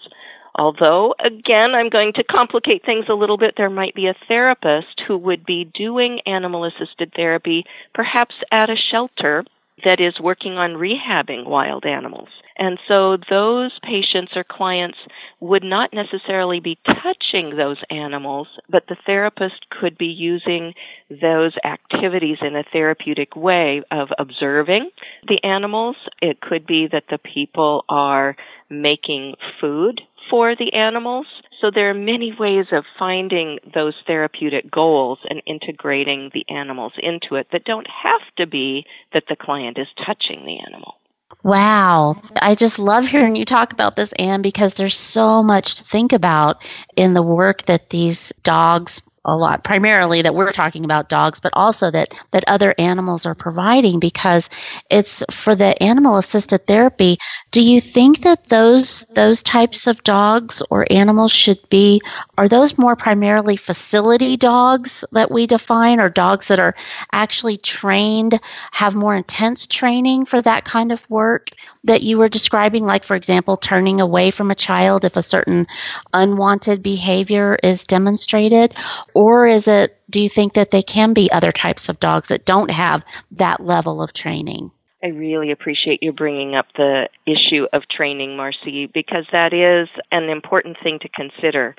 Although, 0.54 1.14
again, 1.24 1.74
I'm 1.74 1.88
going 1.88 2.12
to 2.14 2.24
complicate 2.24 2.84
things 2.84 3.04
a 3.08 3.14
little 3.14 3.36
bit. 3.36 3.54
There 3.56 3.70
might 3.70 3.94
be 3.94 4.08
a 4.08 4.16
therapist 4.26 5.02
who 5.06 5.16
would 5.18 5.44
be 5.44 5.70
doing 5.74 6.20
animal 6.26 6.64
assisted 6.64 7.12
therapy, 7.14 7.64
perhaps 7.94 8.34
at 8.50 8.70
a 8.70 8.76
shelter 8.76 9.44
that 9.84 10.00
is 10.00 10.20
working 10.20 10.54
on 10.54 10.72
rehabbing 10.72 11.46
wild 11.46 11.84
animals. 11.84 12.28
And 12.56 12.78
so 12.88 13.16
those 13.30 13.78
patients 13.82 14.32
or 14.34 14.44
clients 14.44 14.98
would 15.40 15.62
not 15.62 15.92
necessarily 15.92 16.58
be 16.58 16.78
touching 16.84 17.56
those 17.56 17.78
animals, 17.88 18.48
but 18.68 18.84
the 18.88 18.96
therapist 19.06 19.70
could 19.70 19.96
be 19.96 20.06
using 20.06 20.74
those 21.08 21.54
activities 21.64 22.38
in 22.40 22.56
a 22.56 22.64
therapeutic 22.72 23.36
way 23.36 23.82
of 23.92 24.08
observing 24.18 24.90
the 25.28 25.42
animals. 25.44 25.96
It 26.20 26.40
could 26.40 26.66
be 26.66 26.88
that 26.90 27.04
the 27.10 27.18
people 27.18 27.84
are 27.88 28.36
making 28.68 29.36
food 29.60 30.00
for 30.30 30.54
the 30.56 30.72
animals. 30.72 31.26
So 31.60 31.70
there 31.74 31.90
are 31.90 31.94
many 31.94 32.34
ways 32.38 32.66
of 32.72 32.84
finding 32.98 33.58
those 33.74 33.94
therapeutic 34.06 34.70
goals 34.70 35.18
and 35.28 35.42
integrating 35.46 36.30
the 36.32 36.44
animals 36.48 36.92
into 36.98 37.34
it 37.34 37.48
that 37.52 37.64
don't 37.64 37.86
have 37.86 38.22
to 38.36 38.46
be 38.46 38.84
that 39.12 39.24
the 39.28 39.36
client 39.36 39.78
is 39.78 39.88
touching 40.06 40.44
the 40.44 40.58
animal. 40.66 40.94
Wow. 41.42 42.22
I 42.40 42.54
just 42.54 42.78
love 42.78 43.06
hearing 43.06 43.36
you 43.36 43.44
talk 43.44 43.72
about 43.72 43.96
this, 43.96 44.12
Anne, 44.18 44.42
because 44.42 44.74
there's 44.74 44.96
so 44.96 45.42
much 45.42 45.76
to 45.76 45.84
think 45.84 46.12
about 46.12 46.56
in 46.96 47.14
the 47.14 47.22
work 47.22 47.66
that 47.66 47.90
these 47.90 48.32
dogs 48.42 49.02
a 49.28 49.36
lot 49.36 49.62
primarily 49.62 50.22
that 50.22 50.34
we're 50.34 50.52
talking 50.52 50.84
about 50.84 51.08
dogs 51.08 51.38
but 51.40 51.52
also 51.54 51.90
that 51.90 52.12
that 52.32 52.44
other 52.46 52.74
animals 52.78 53.26
are 53.26 53.34
providing 53.34 54.00
because 54.00 54.48
it's 54.90 55.22
for 55.30 55.54
the 55.54 55.80
animal 55.82 56.16
assisted 56.16 56.66
therapy. 56.66 57.18
Do 57.50 57.60
you 57.60 57.80
think 57.80 58.22
that 58.22 58.48
those 58.48 59.04
those 59.14 59.42
types 59.42 59.86
of 59.86 60.02
dogs 60.02 60.62
or 60.70 60.86
animals 60.90 61.32
should 61.32 61.60
be 61.68 62.00
are 62.36 62.48
those 62.48 62.78
more 62.78 62.96
primarily 62.96 63.56
facility 63.56 64.36
dogs 64.36 65.04
that 65.12 65.30
we 65.30 65.46
define 65.46 66.00
or 66.00 66.08
dogs 66.08 66.48
that 66.48 66.58
are 66.58 66.74
actually 67.12 67.58
trained 67.58 68.40
have 68.72 68.94
more 68.94 69.14
intense 69.14 69.66
training 69.66 70.24
for 70.24 70.40
that 70.40 70.64
kind 70.64 70.90
of 70.90 71.00
work 71.10 71.50
that 71.84 72.02
you 72.02 72.16
were 72.16 72.28
describing? 72.28 72.84
Like 72.84 73.04
for 73.04 73.16
example 73.16 73.56
turning 73.58 74.00
away 74.00 74.30
from 74.30 74.50
a 74.50 74.54
child 74.54 75.04
if 75.04 75.16
a 75.16 75.22
certain 75.22 75.66
unwanted 76.14 76.82
behavior 76.82 77.58
is 77.62 77.84
demonstrated 77.84 78.74
or 79.18 79.48
is 79.48 79.66
it, 79.66 79.98
do 80.08 80.20
you 80.20 80.28
think 80.28 80.54
that 80.54 80.70
they 80.70 80.80
can 80.80 81.12
be 81.12 81.28
other 81.32 81.50
types 81.50 81.88
of 81.88 81.98
dogs 81.98 82.28
that 82.28 82.44
don't 82.44 82.70
have 82.70 83.02
that 83.32 83.58
level 83.58 84.00
of 84.00 84.12
training? 84.12 84.70
I 85.02 85.08
really 85.08 85.50
appreciate 85.50 86.04
you 86.04 86.12
bringing 86.12 86.54
up 86.54 86.66
the 86.76 87.08
issue 87.26 87.66
of 87.72 87.82
training, 87.88 88.36
Marcy, 88.36 88.86
because 88.86 89.26
that 89.32 89.52
is 89.52 89.88
an 90.12 90.28
important 90.28 90.76
thing 90.80 91.00
to 91.00 91.08
consider. 91.08 91.74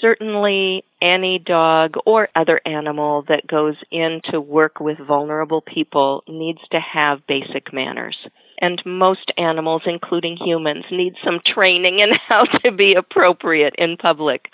Certainly, 0.00 0.84
any 1.02 1.40
dog 1.40 1.94
or 2.06 2.28
other 2.36 2.60
animal 2.64 3.22
that 3.26 3.48
goes 3.48 3.74
in 3.90 4.20
to 4.30 4.40
work 4.40 4.78
with 4.78 4.98
vulnerable 4.98 5.62
people 5.62 6.22
needs 6.28 6.60
to 6.70 6.78
have 6.78 7.26
basic 7.26 7.72
manners. 7.72 8.16
And 8.60 8.80
most 8.86 9.32
animals, 9.36 9.82
including 9.84 10.36
humans, 10.36 10.84
need 10.92 11.14
some 11.24 11.40
training 11.44 11.98
in 11.98 12.10
how 12.28 12.44
to 12.44 12.70
be 12.70 12.94
appropriate 12.94 13.74
in 13.78 13.96
public. 13.96 14.50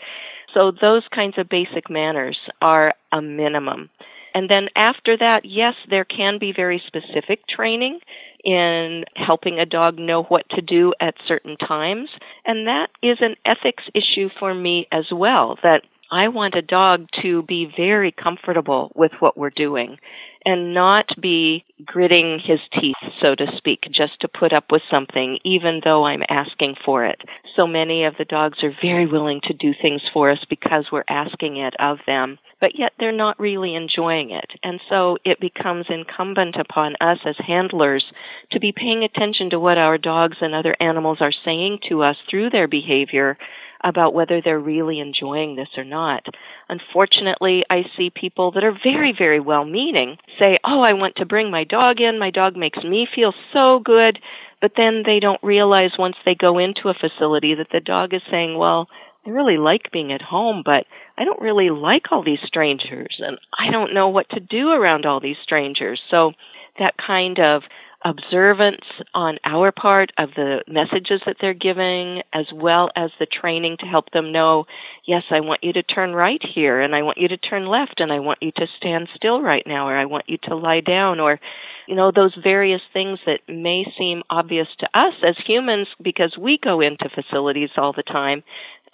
So 0.54 0.73
those 0.73 1.02
kinds 1.14 1.38
of 1.38 1.49
basic 1.49 1.88
manners 1.88 2.38
are 2.61 2.95
a 3.12 3.23
minimum. 3.23 3.90
And 4.35 4.49
then 4.49 4.69
after 4.76 5.16
that, 5.16 5.40
yes, 5.45 5.75
there 5.88 6.04
can 6.04 6.38
be 6.38 6.52
very 6.54 6.83
specific 6.87 7.47
training 7.49 8.00
in 8.45 9.04
helping 9.16 9.59
a 9.59 9.66
dog 9.66 9.99
know 9.99 10.23
what 10.23 10.49
to 10.50 10.62
do 10.62 10.95
at 11.00 11.14
certain 11.26 11.57
times. 11.57 12.09
And 12.45 12.66
that 12.66 12.88
is 13.02 13.19
an 13.21 13.35
ethics 13.45 13.85
issue 13.95 14.28
for 14.38 14.54
me 14.54 14.87
as 14.92 15.07
well, 15.12 15.59
that 15.62 15.83
I 16.12 16.29
want 16.29 16.57
a 16.57 16.62
dog 16.62 17.07
to 17.23 17.43
be 17.43 17.73
very 17.76 18.11
comfortable 18.11 18.90
with 18.97 19.12
what 19.21 19.37
we're 19.37 19.50
doing 19.50 19.99
and 20.45 20.75
not 20.75 21.07
be 21.21 21.64
gritting 21.85 22.40
his 22.43 22.59
teeth, 22.81 22.97
so 23.21 23.35
to 23.35 23.47
speak, 23.57 23.83
just 23.93 24.21
to 24.21 24.29
put 24.29 24.52
up 24.52 24.73
with 24.73 24.83
something, 24.90 25.38
even 25.45 25.83
though 25.85 26.05
I'm 26.05 26.23
asking 26.29 26.76
for 26.85 27.05
it. 27.05 27.21
So 27.55 27.67
many 27.67 28.05
of 28.05 28.14
the 28.19 28.25
dogs 28.25 28.59
are 28.64 28.75
very 28.83 29.07
willing 29.07 29.40
to 29.45 29.52
do 29.52 29.73
things 29.81 30.00
for 30.12 30.31
us 30.31 30.45
because 30.49 30.87
we're 30.90 31.05
asking 31.09 31.59
it 31.59 31.75
of 31.79 31.99
them, 32.07 32.38
but 32.61 32.79
yet 32.79 32.93
they're 32.99 33.12
not 33.12 33.38
really 33.38 33.75
enjoying 33.75 34.31
it. 34.31 34.50
And 34.62 34.81
so 34.88 35.19
it 35.25 35.40
becomes 35.40 35.87
incumbent 35.90 36.57
upon 36.57 36.97
us 37.00 37.19
as 37.25 37.37
handlers 37.38 38.05
to 38.52 38.61
be 38.61 38.73
paying 38.73 39.05
attention 39.05 39.50
to 39.50 39.61
what 39.61 39.79
our 39.79 39.99
dogs 39.99 40.38
and 40.40 40.55
other 40.55 40.75
animals 40.81 41.19
are 41.21 41.33
saying 41.45 41.81
to 41.88 42.02
us 42.02 42.17
through 42.29 42.50
their 42.50 42.67
behavior 42.67 43.37
about 43.83 44.15
whether 44.15 44.41
they're 44.41 44.59
really 44.59 45.01
enjoying 45.01 45.57
this 45.57 45.69
or 45.77 45.85
not. 45.85 46.25
Unfortunately, 46.69 47.65
I 47.71 47.85
see 47.97 48.11
people 48.11 48.53
that 48.53 48.65
are 48.65 48.77
very, 48.83 49.15
very 49.17 49.41
well 49.41 49.65
meaning 49.65 50.17
say, 50.39 50.59
Oh, 50.65 50.81
I 50.83 50.93
want 50.95 51.17
to 51.17 51.27
bring 51.27 51.51
my 51.51 51.65
dog 51.65 52.01
in. 52.01 52.19
My 52.19 52.31
dog 52.31 52.57
makes 52.57 52.83
me 52.85 53.09
feel 53.15 53.33
so 53.53 53.81
good. 53.85 54.19
But 54.61 54.73
then 54.77 55.03
they 55.07 55.21
don't 55.21 55.43
realize 55.43 55.93
once 55.99 56.17
they 56.25 56.35
go 56.35 56.59
into 56.59 56.89
a 56.89 56.95
facility 56.95 57.55
that 57.55 57.69
the 57.73 57.81
dog 57.81 58.13
is 58.13 58.23
saying, 58.31 58.57
Well, 58.57 58.89
I 59.27 59.31
really 59.31 59.59
like 59.59 59.91
being 59.93 60.13
at 60.13 60.23
home, 60.23 60.63
but 60.65 60.87
I 61.19 61.25
don't 61.25 61.41
really 61.43 61.71
like 61.71 62.11
all 62.11 62.23
these 62.25 62.39
strangers 62.47 63.21
and 63.21 63.39
I 63.59 63.71
don't 63.71 63.93
know 63.93 64.09
what 64.09 64.29
to 64.31 64.41
do 64.41 64.71
around 64.71 65.05
all 65.05 65.21
these 65.21 65.37
strangers. 65.43 66.01
So 66.11 66.33
that 66.79 66.95
kind 66.97 67.39
of 67.39 67.63
observance 68.04 68.85
on 69.14 69.38
our 69.45 69.73
part 69.73 70.11
of 70.16 70.30
the 70.35 70.62
messages 70.66 71.21
that 71.26 71.37
they're 71.40 71.54
giving, 71.54 72.23
as 72.33 72.47
well 72.52 72.90
as 72.97 73.11
the 73.19 73.26
training 73.26 73.76
to 73.80 73.87
help 73.87 74.11
them 74.11 74.33
know, 74.33 74.66
yes, 75.04 75.25
I 75.30 75.40
want 75.40 75.62
you 75.62 75.73
to 75.75 75.83
turn 75.83 76.14
right 76.14 76.40
here, 76.54 76.80
and 76.80 76.95
I 76.95 77.02
want 77.02 77.19
you 77.19 77.28
to 77.28 77.37
turn 77.37 77.66
left, 77.66 78.00
and 78.00 78.11
I 78.12 78.21
want 78.21 78.42
you 78.42 78.52
to 78.52 78.66
stand 78.78 79.09
still 79.14 79.42
right 79.42 79.66
now, 79.66 79.88
or 79.88 79.97
I 79.97 80.07
want 80.07 80.28
you 80.28 80.38
to 80.45 80.57
lie 80.57 80.80
down, 80.80 81.21
or, 81.21 81.40
you 81.87 81.95
know, 81.95 82.11
those 82.11 82.35
various 82.42 82.83
things 82.92 83.19
that 83.26 83.40
may 83.49 83.85
seem 83.99 84.23
obvious 84.30 84.69
to 84.78 84.88
us 84.95 85.14
as 85.26 85.37
humans 85.47 85.88
because 86.02 86.37
we 86.38 86.59
go 86.62 86.80
into 86.80 87.11
facilities 87.14 87.71
all 87.76 87.92
the 87.92 88.02
time. 88.02 88.42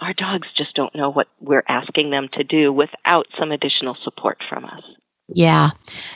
Our 0.00 0.14
dogs 0.14 0.48
just 0.56 0.74
don't 0.74 0.94
know 0.94 1.10
what 1.10 1.28
we're 1.40 1.64
asking 1.68 2.10
them 2.10 2.28
to 2.34 2.44
do 2.44 2.72
without 2.72 3.26
some 3.38 3.52
additional 3.52 3.96
support 4.04 4.38
from 4.48 4.64
us. 4.64 4.82
Yeah, 5.28 5.70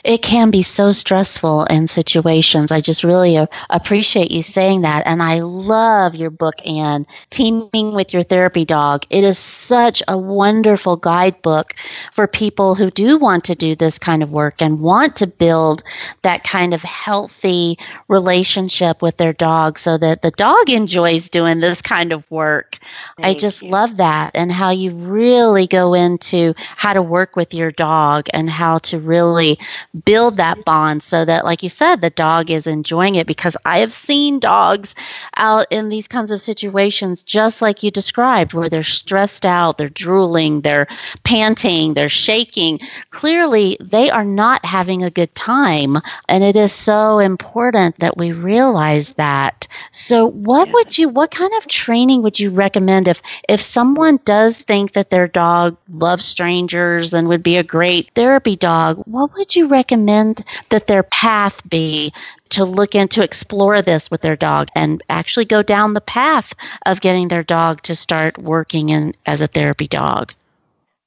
it 0.05 0.19
can 0.21 0.51
be 0.51 0.63
so 0.63 0.93
stressful 0.93 1.65
in 1.65 1.89
situations. 1.89 2.71
I 2.71 2.79
just 2.79 3.03
really 3.03 3.37
appreciate 3.69 4.31
you 4.31 4.41
saying 4.41 4.83
that. 4.83 5.05
And 5.05 5.21
I 5.21 5.41
love 5.41 6.15
your 6.15 6.29
book, 6.29 6.55
Anne, 6.65 7.05
Teaming 7.29 7.93
with 7.93 8.13
Your 8.13 8.23
Therapy 8.23 8.63
Dog. 8.63 9.03
It 9.09 9.25
is 9.25 9.37
such 9.37 10.01
a 10.07 10.17
wonderful 10.17 10.95
guidebook 10.95 11.73
for 12.13 12.25
people 12.25 12.73
who 12.73 12.89
do 12.89 13.17
want 13.17 13.43
to 13.45 13.55
do 13.55 13.75
this 13.75 13.99
kind 13.99 14.23
of 14.23 14.31
work 14.31 14.61
and 14.61 14.79
want 14.79 15.17
to 15.17 15.27
build 15.27 15.83
that 16.21 16.45
kind 16.45 16.73
of 16.73 16.81
healthy 16.81 17.77
relationship 18.07 19.01
with 19.01 19.17
their 19.17 19.33
dog 19.33 19.77
so 19.77 19.97
that 19.97 20.21
the 20.21 20.31
dog 20.31 20.69
enjoys 20.69 21.27
doing 21.27 21.59
this 21.59 21.81
kind 21.81 22.13
of 22.13 22.23
work. 22.31 22.77
Thank 23.17 23.27
I 23.27 23.33
just 23.33 23.61
you. 23.61 23.71
love 23.71 23.97
that 23.97 24.31
and 24.35 24.49
how 24.49 24.69
you 24.71 24.95
really 24.95 25.67
go 25.67 25.95
into 25.95 26.53
how 26.57 26.93
to 26.93 27.01
work 27.01 27.35
with 27.35 27.53
your 27.53 27.71
dog 27.71 28.27
and 28.31 28.49
how 28.49 28.77
to 28.79 29.00
really 29.01 29.59
build 30.05 30.37
that 30.37 30.63
bond 30.65 31.03
so 31.03 31.25
that, 31.25 31.45
like 31.45 31.63
you 31.63 31.69
said, 31.69 32.01
the 32.01 32.09
dog 32.09 32.49
is 32.49 32.67
enjoying 32.67 33.15
it 33.15 33.27
because 33.27 33.57
I 33.65 33.79
have 33.79 33.93
seen 33.93 34.39
dogs 34.39 34.95
out 35.35 35.67
in 35.71 35.89
these 35.89 36.07
kinds 36.07 36.31
of 36.31 36.41
situations, 36.41 37.23
just 37.23 37.61
like 37.61 37.83
you 37.83 37.91
described, 37.91 38.53
where 38.53 38.69
they're 38.69 38.83
stressed 38.83 39.45
out, 39.45 39.77
they're 39.77 39.89
drooling, 39.89 40.61
they're 40.61 40.87
panting, 41.23 41.93
they're 41.93 42.09
shaking. 42.09 42.79
Clearly, 43.09 43.77
they 43.79 44.09
are 44.09 44.25
not 44.25 44.65
having 44.65 45.03
a 45.03 45.11
good 45.11 45.33
time. 45.35 45.97
And 46.27 46.43
it 46.43 46.55
is 46.55 46.73
so 46.73 47.19
important 47.19 47.99
that 47.99 48.17
we 48.17 48.31
realize 48.31 49.09
that. 49.17 49.67
So, 49.91 50.25
what 50.25 50.67
yeah. 50.67 50.73
would 50.73 50.97
you, 50.97 51.09
what 51.09 51.31
kind 51.31 51.53
of 51.57 51.67
training 51.67 52.23
would 52.23 52.39
you 52.39 52.51
recommend 52.51 53.07
if, 53.07 53.21
if 53.47 53.61
someone 53.61 54.19
does 54.25 54.59
think 54.59 54.93
that 54.93 55.09
their 55.09 55.27
dog 55.27 55.77
loves 55.89 56.25
strangers 56.25 57.13
and 57.13 57.27
would 57.27 57.43
be 57.43 57.57
a 57.57 57.63
great 57.63 58.11
therapy 58.15 58.55
dog? 58.55 58.90
What 58.93 59.33
would 59.33 59.55
you 59.55 59.67
recommend 59.67 60.43
that 60.69 60.87
their 60.87 61.03
path 61.03 61.61
be 61.67 62.13
to 62.49 62.65
look 62.65 62.95
into 62.95 63.23
explore 63.23 63.81
this 63.81 64.11
with 64.11 64.21
their 64.21 64.35
dog 64.35 64.67
and 64.75 65.03
actually 65.09 65.45
go 65.45 65.63
down 65.63 65.93
the 65.93 66.01
path 66.01 66.53
of 66.85 67.01
getting 67.01 67.27
their 67.27 67.43
dog 67.43 67.81
to 67.83 67.95
start 67.95 68.37
working 68.37 68.89
in 68.89 69.13
as 69.25 69.41
a 69.41 69.47
therapy 69.47 69.87
dog? 69.87 70.33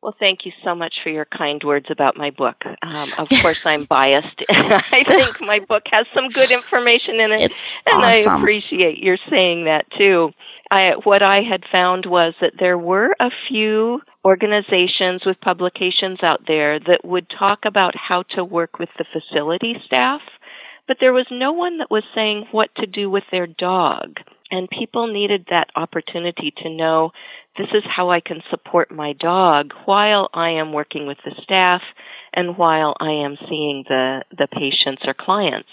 Well, 0.04 0.14
thank 0.20 0.44
you 0.44 0.52
so 0.62 0.74
much 0.74 0.96
for 1.02 1.08
your 1.08 1.24
kind 1.24 1.62
words 1.64 1.86
about 1.88 2.14
my 2.14 2.28
book. 2.28 2.56
Um, 2.82 3.08
of 3.16 3.26
course, 3.40 3.64
I'm 3.64 3.84
biased. 3.88 4.44
I 4.50 5.02
think 5.06 5.40
my 5.40 5.60
book 5.60 5.84
has 5.90 6.06
some 6.12 6.28
good 6.28 6.50
information 6.50 7.20
in 7.20 7.32
it, 7.32 7.40
it's 7.40 7.54
and 7.86 8.04
awesome. 8.04 8.32
I 8.32 8.36
appreciate 8.36 8.98
your 8.98 9.16
saying 9.30 9.64
that 9.64 9.86
too. 9.96 10.32
I, 10.74 10.94
what 11.04 11.22
I 11.22 11.42
had 11.48 11.62
found 11.70 12.04
was 12.04 12.34
that 12.40 12.54
there 12.58 12.76
were 12.76 13.14
a 13.20 13.30
few 13.48 14.00
organizations 14.24 15.22
with 15.24 15.40
publications 15.40 16.18
out 16.20 16.40
there 16.48 16.80
that 16.80 17.04
would 17.04 17.30
talk 17.30 17.60
about 17.64 17.94
how 17.94 18.24
to 18.34 18.42
work 18.42 18.80
with 18.80 18.88
the 18.98 19.04
facility 19.04 19.76
staff, 19.86 20.20
but 20.88 20.96
there 20.98 21.12
was 21.12 21.26
no 21.30 21.52
one 21.52 21.78
that 21.78 21.92
was 21.92 22.02
saying 22.12 22.48
what 22.50 22.74
to 22.74 22.86
do 22.86 23.08
with 23.08 23.22
their 23.30 23.46
dog. 23.46 24.18
And 24.50 24.68
people 24.68 25.06
needed 25.06 25.46
that 25.50 25.70
opportunity 25.76 26.52
to 26.64 26.68
know 26.68 27.12
this 27.56 27.68
is 27.72 27.84
how 27.86 28.10
I 28.10 28.18
can 28.18 28.42
support 28.50 28.90
my 28.90 29.12
dog 29.12 29.72
while 29.84 30.28
I 30.34 30.50
am 30.50 30.72
working 30.72 31.06
with 31.06 31.18
the 31.24 31.36
staff 31.40 31.82
and 32.32 32.58
while 32.58 32.96
I 32.98 33.12
am 33.12 33.36
seeing 33.48 33.84
the, 33.88 34.24
the 34.36 34.48
patients 34.48 35.02
or 35.06 35.14
clients. 35.14 35.68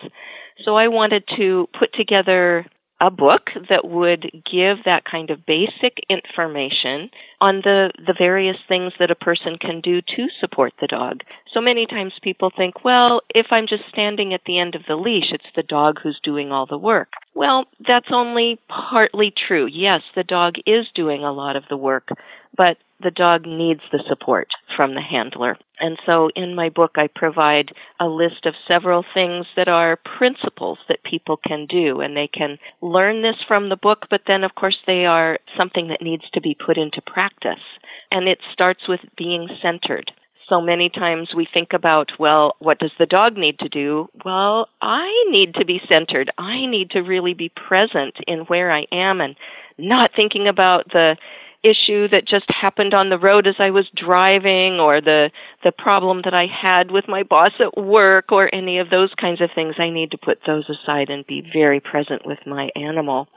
So 0.63 0.75
I 0.75 0.89
wanted 0.89 1.23
to 1.37 1.67
put 1.79 1.91
together 1.95 2.67
a 3.01 3.09
book 3.09 3.49
that 3.67 3.89
would 3.89 4.31
give 4.45 4.83
that 4.85 5.03
kind 5.05 5.31
of 5.31 5.43
basic 5.45 5.97
information 6.07 7.09
on 7.41 7.61
the, 7.63 7.91
the 7.97 8.13
various 8.15 8.57
things 8.67 8.93
that 8.99 9.09
a 9.09 9.15
person 9.15 9.57
can 9.59 9.81
do 9.81 10.01
to 10.01 10.27
support 10.39 10.71
the 10.79 10.85
dog. 10.85 11.21
So 11.51 11.59
many 11.59 11.87
times 11.87 12.13
people 12.21 12.51
think, 12.55 12.85
well, 12.85 13.21
if 13.33 13.47
I'm 13.49 13.65
just 13.67 13.83
standing 13.89 14.35
at 14.35 14.41
the 14.45 14.59
end 14.59 14.75
of 14.75 14.83
the 14.87 14.95
leash, 14.95 15.31
it's 15.31 15.43
the 15.55 15.63
dog 15.63 15.99
who's 16.01 16.19
doing 16.23 16.51
all 16.51 16.67
the 16.67 16.77
work. 16.77 17.09
Well, 17.33 17.65
that's 17.85 18.09
only 18.11 18.59
partly 18.67 19.33
true. 19.47 19.65
Yes, 19.65 20.01
the 20.15 20.23
dog 20.23 20.55
is 20.67 20.85
doing 20.93 21.23
a 21.23 21.33
lot 21.33 21.55
of 21.55 21.63
the 21.69 21.77
work, 21.77 22.09
but 22.55 22.77
the 23.01 23.11
dog 23.11 23.45
needs 23.45 23.81
the 23.91 24.03
support 24.07 24.47
from 24.75 24.95
the 24.95 25.01
handler. 25.01 25.57
And 25.79 25.97
so 26.05 26.29
in 26.35 26.55
my 26.55 26.69
book, 26.69 26.91
I 26.95 27.07
provide 27.13 27.71
a 27.99 28.07
list 28.07 28.45
of 28.45 28.53
several 28.67 29.03
things 29.13 29.47
that 29.55 29.67
are 29.67 29.99
principles 30.17 30.77
that 30.87 31.03
people 31.03 31.37
can 31.37 31.65
do. 31.65 32.01
And 32.01 32.15
they 32.15 32.27
can 32.27 32.57
learn 32.81 33.21
this 33.21 33.37
from 33.47 33.69
the 33.69 33.75
book, 33.75 34.05
but 34.09 34.21
then, 34.27 34.43
of 34.43 34.55
course, 34.55 34.77
they 34.85 35.05
are 35.05 35.39
something 35.57 35.87
that 35.87 36.01
needs 36.01 36.29
to 36.33 36.41
be 36.41 36.55
put 36.55 36.77
into 36.77 37.01
practice. 37.01 37.63
And 38.11 38.27
it 38.27 38.39
starts 38.53 38.87
with 38.87 39.01
being 39.17 39.49
centered. 39.61 40.11
So 40.47 40.59
many 40.59 40.89
times 40.89 41.29
we 41.33 41.47
think 41.51 41.69
about, 41.71 42.11
well, 42.19 42.57
what 42.59 42.79
does 42.79 42.91
the 42.99 43.05
dog 43.05 43.37
need 43.37 43.57
to 43.59 43.69
do? 43.69 44.09
Well, 44.25 44.67
I 44.81 45.07
need 45.29 45.53
to 45.55 45.65
be 45.65 45.79
centered. 45.87 46.29
I 46.37 46.65
need 46.65 46.91
to 46.91 46.99
really 46.99 47.33
be 47.33 47.49
present 47.49 48.15
in 48.27 48.39
where 48.41 48.69
I 48.69 48.85
am 48.91 49.21
and 49.21 49.37
not 49.77 50.11
thinking 50.13 50.49
about 50.49 50.89
the 50.91 51.15
issue 51.63 52.07
that 52.09 52.27
just 52.27 52.45
happened 52.49 52.93
on 52.93 53.09
the 53.09 53.19
road 53.19 53.47
as 53.47 53.55
I 53.59 53.71
was 53.71 53.87
driving 53.95 54.79
or 54.79 55.01
the 55.01 55.31
the 55.63 55.71
problem 55.71 56.21
that 56.25 56.33
I 56.33 56.45
had 56.45 56.91
with 56.91 57.05
my 57.07 57.23
boss 57.23 57.51
at 57.59 57.77
work 57.77 58.31
or 58.31 58.53
any 58.53 58.79
of 58.79 58.89
those 58.89 59.13
kinds 59.19 59.41
of 59.41 59.49
things 59.53 59.75
I 59.77 59.89
need 59.89 60.11
to 60.11 60.17
put 60.17 60.39
those 60.45 60.69
aside 60.69 61.09
and 61.09 61.25
be 61.25 61.43
very 61.53 61.79
present 61.79 62.25
with 62.25 62.39
my 62.45 62.69
animal. 62.75 63.27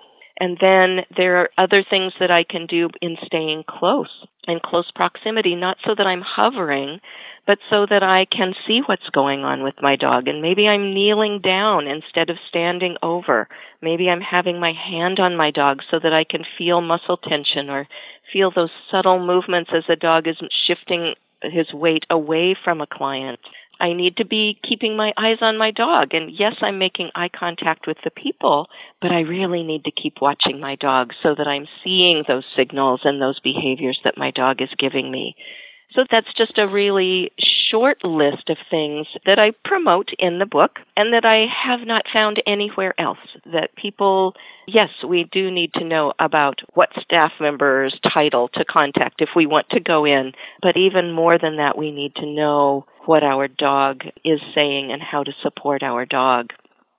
And 0.40 0.58
then 0.60 1.04
there 1.16 1.36
are 1.38 1.50
other 1.58 1.84
things 1.88 2.12
that 2.18 2.30
I 2.30 2.44
can 2.44 2.66
do 2.66 2.88
in 3.00 3.16
staying 3.24 3.64
close 3.68 4.10
in 4.46 4.60
close 4.64 4.90
proximity 4.94 5.54
not 5.54 5.78
so 5.86 5.94
that 5.96 6.06
I'm 6.06 6.22
hovering 6.22 7.00
but 7.46 7.58
so 7.68 7.86
that 7.88 8.02
I 8.02 8.24
can 8.24 8.54
see 8.66 8.80
what's 8.86 9.08
going 9.10 9.44
on 9.44 9.62
with 9.62 9.74
my 9.82 9.96
dog. 9.96 10.28
And 10.28 10.40
maybe 10.40 10.66
I'm 10.66 10.94
kneeling 10.94 11.40
down 11.40 11.86
instead 11.86 12.30
of 12.30 12.36
standing 12.48 12.96
over. 13.02 13.48
Maybe 13.82 14.08
I'm 14.08 14.20
having 14.20 14.58
my 14.58 14.72
hand 14.72 15.20
on 15.20 15.36
my 15.36 15.50
dog 15.50 15.80
so 15.90 15.98
that 16.02 16.12
I 16.12 16.24
can 16.24 16.44
feel 16.56 16.80
muscle 16.80 17.18
tension 17.18 17.68
or 17.68 17.86
feel 18.32 18.50
those 18.50 18.70
subtle 18.90 19.24
movements 19.24 19.70
as 19.74 19.84
the 19.88 19.96
dog 19.96 20.26
is 20.26 20.36
shifting 20.66 21.14
his 21.42 21.72
weight 21.72 22.04
away 22.10 22.56
from 22.64 22.80
a 22.80 22.86
client. 22.86 23.38
I 23.80 23.92
need 23.92 24.16
to 24.18 24.24
be 24.24 24.58
keeping 24.66 24.96
my 24.96 25.12
eyes 25.18 25.38
on 25.40 25.58
my 25.58 25.70
dog. 25.70 26.14
And 26.14 26.30
yes, 26.30 26.54
I'm 26.62 26.78
making 26.78 27.10
eye 27.14 27.28
contact 27.28 27.86
with 27.86 27.98
the 28.04 28.10
people, 28.10 28.68
but 29.02 29.10
I 29.10 29.20
really 29.20 29.62
need 29.62 29.84
to 29.84 29.90
keep 29.90 30.20
watching 30.20 30.60
my 30.60 30.76
dog 30.76 31.12
so 31.22 31.34
that 31.34 31.48
I'm 31.48 31.66
seeing 31.82 32.24
those 32.26 32.44
signals 32.56 33.00
and 33.04 33.20
those 33.20 33.40
behaviors 33.40 33.98
that 34.04 34.16
my 34.16 34.30
dog 34.30 34.62
is 34.62 34.70
giving 34.78 35.10
me. 35.10 35.34
So 35.94 36.04
that's 36.10 36.32
just 36.36 36.58
a 36.58 36.66
really 36.66 37.30
short 37.70 38.04
list 38.04 38.50
of 38.50 38.56
things 38.70 39.06
that 39.26 39.38
I 39.38 39.52
promote 39.64 40.10
in 40.18 40.38
the 40.38 40.46
book 40.46 40.78
and 40.96 41.12
that 41.12 41.24
I 41.24 41.46
have 41.66 41.86
not 41.86 42.04
found 42.12 42.42
anywhere 42.46 42.94
else. 43.00 43.18
That 43.46 43.74
people, 43.76 44.34
yes, 44.66 44.88
we 45.06 45.28
do 45.30 45.50
need 45.50 45.72
to 45.74 45.84
know 45.84 46.12
about 46.18 46.60
what 46.74 46.90
staff 47.00 47.32
member's 47.40 47.98
title 48.12 48.48
to 48.54 48.64
contact 48.64 49.20
if 49.20 49.30
we 49.34 49.46
want 49.46 49.68
to 49.70 49.80
go 49.80 50.04
in, 50.04 50.32
but 50.62 50.76
even 50.76 51.12
more 51.12 51.38
than 51.38 51.56
that, 51.56 51.78
we 51.78 51.90
need 51.90 52.14
to 52.16 52.26
know 52.26 52.86
what 53.06 53.22
our 53.22 53.48
dog 53.48 54.02
is 54.24 54.40
saying 54.54 54.90
and 54.92 55.02
how 55.02 55.22
to 55.22 55.32
support 55.42 55.82
our 55.82 56.06
dog. 56.06 56.52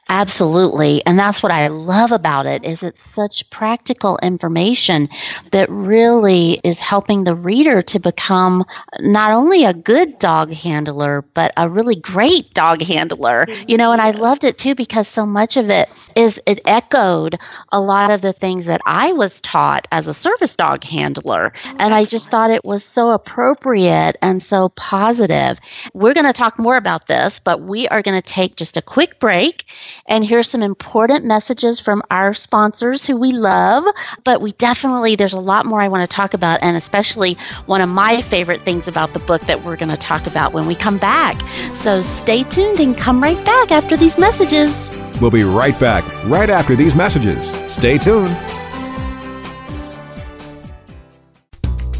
Absolutely. 0.08 1.04
And 1.06 1.18
that's 1.18 1.42
what 1.42 1.52
I 1.52 1.68
love 1.68 2.12
about 2.12 2.46
it 2.46 2.64
is 2.64 2.84
it's 2.84 3.02
such 3.14 3.50
practical 3.50 4.20
information 4.22 5.10
that 5.52 5.68
really 5.70 6.62
is 6.64 6.80
helping 6.80 7.24
the 7.24 7.34
reader 7.34 7.82
to 7.82 8.00
become 8.00 8.66
not 9.00 9.32
only 9.32 9.66
a 9.66 9.74
good 9.74 10.20
dog 10.20 10.52
handler, 10.52 11.26
but 11.34 11.54
a 11.58 11.68
really 11.68 11.96
great 11.96 12.54
dog 12.54 12.84
handler. 12.84 13.48
Mm-hmm. 13.48 13.64
You 13.68 13.78
know, 13.78 13.94
and 13.94 14.02
I 14.02 14.12
loved 14.12 14.44
it 14.44 14.60
too 14.60 14.76
because 14.76 15.08
so 15.08 15.26
much 15.26 15.58
of 15.58 15.70
it 15.70 15.90
is 16.16 16.40
it 16.46 16.62
echoed 16.66 17.40
a 17.72 17.80
lot 17.80 18.12
of 18.12 18.22
the 18.22 18.34
things 18.34 18.68
that 18.68 18.82
I 18.86 19.14
was 19.14 19.42
taught 19.42 19.88
as 19.92 20.08
a 20.08 20.14
service 20.14 20.56
dog 20.56 20.84
handler. 20.84 21.52
Mm-hmm. 21.64 21.78
And 21.80 21.96
I 21.96 22.06
just 22.06 22.30
thought 22.30 22.52
it 22.52 22.64
was 22.64 22.84
so 22.84 23.10
appropriate 23.10 24.18
and 24.22 24.42
so 24.42 24.70
positive. 24.70 25.58
We're 25.96 26.14
going 26.14 26.28
to 26.28 26.34
talk 26.34 26.60
more 26.60 26.78
about 26.78 27.08
this, 27.08 27.40
but 27.40 27.60
we 27.60 27.88
are 27.88 28.04
going 28.04 28.22
to 28.22 28.28
take 28.28 28.56
just 28.56 28.78
a 28.78 28.84
quick 28.84 29.20
break 29.20 29.66
and 30.08 30.24
here's 30.24 30.50
some 30.50 30.62
important 30.62 31.26
messages 31.26 31.80
from 31.80 32.04
our 32.12 32.34
sponsors 32.34 33.06
who 33.06 33.18
we 33.18 33.32
love. 33.32 33.84
But 34.24 34.42
we 34.42 34.52
definitely, 34.54 35.16
there's 35.16 35.34
a 35.34 35.40
lot 35.40 35.66
more 35.66 35.82
I 35.82 35.88
want 35.88 36.10
to 36.10 36.16
talk 36.16 36.34
about, 36.34 36.60
and 36.62 36.78
especially 36.78 37.38
one 37.66 37.82
of 37.82 37.90
my 37.90 38.22
favorite 38.22 38.62
things 38.62 38.88
about 38.88 39.14
the 39.14 39.20
book 39.20 39.42
that 39.44 39.64
we're 39.64 39.78
going 39.78 39.90
to 39.90 39.98
talk 39.98 40.28
about 40.28 40.54
when 40.54 40.68
we 40.68 40.76
come 40.76 40.98
back. 40.98 41.36
So 41.80 42.02
stay 42.02 42.44
tuned 42.44 42.80
and 42.80 42.96
come 42.98 43.22
right 43.22 43.44
back 43.46 43.72
after 43.72 43.98
these 43.98 44.18
messages. 44.18 44.98
We'll 45.22 45.32
be 45.32 45.44
right 45.44 45.80
back 45.80 46.04
right 46.26 46.50
after 46.50 46.76
these 46.76 46.96
messages. 46.96 47.50
Stay 47.72 47.98
tuned. 47.98 48.36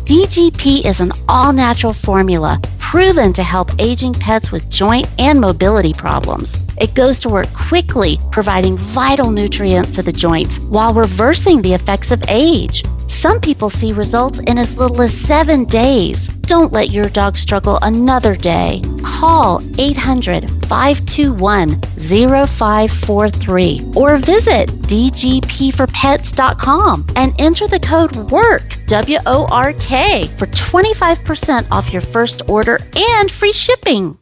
DGP 0.06 0.86
is 0.86 1.00
an 1.00 1.12
all 1.28 1.52
natural 1.52 1.92
formula 1.92 2.62
proven 2.78 3.34
to 3.34 3.42
help 3.42 3.72
aging 3.80 4.14
pets 4.14 4.52
with 4.52 4.70
joint 4.70 5.08
and 5.18 5.42
mobility 5.42 5.94
problems. 5.94 6.62
It 6.78 6.94
goes 6.94 7.18
to 7.22 7.30
work 7.30 7.52
quickly, 7.54 8.20
providing 8.32 8.78
vital 8.78 9.32
nutrients 9.32 9.96
to 9.96 10.04
the 10.04 10.12
joints 10.12 10.60
while 10.60 10.94
reversing 10.94 11.64
the 11.64 11.74
effects 11.74 12.12
of 12.12 12.22
age. 12.28 12.84
Some 13.10 13.42
people 13.42 13.72
see 13.72 13.94
results 13.94 14.38
in 14.42 14.60
as 14.60 14.78
little 14.78 15.02
as 15.02 15.12
seven 15.12 15.66
days. 15.66 16.30
Don't 16.48 16.72
let 16.72 16.92
your 16.92 17.06
dog 17.06 17.36
struggle 17.38 17.80
another 17.82 18.36
day. 18.36 18.84
Call 19.04 19.62
800 19.80 20.48
521 20.68 21.82
0543 21.82 23.92
or 23.96 24.18
visit 24.20 24.70
dgpforpets.com 24.70 27.08
and 27.16 27.34
enter 27.40 27.68
the 27.68 27.80
code 27.80 28.16
WORK, 28.30 28.62
W 28.88 29.18
O 29.26 29.46
R 29.48 29.74
K, 29.74 30.28
for 30.38 30.46
25% 30.48 31.72
off 31.72 31.92
your 31.92 32.04
first 32.04 32.44
order 32.48 32.80
and 32.96 33.32
free 33.32 33.54
shipping. 33.54 34.16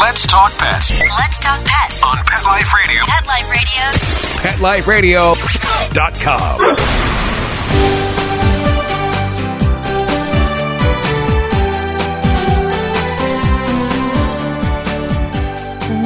Let's 0.00 0.26
talk 0.26 0.50
pets 0.58 0.90
Let's 0.98 1.38
talk 1.40 1.64
pets. 1.64 2.02
on 2.02 2.16
Pet 2.24 2.44
Life 2.44 2.74
Radio. 2.74 3.04
Pet 3.06 3.28
Life 4.60 4.88
Radio. 4.88 5.34
PetLifeRadio.com. 5.94 7.29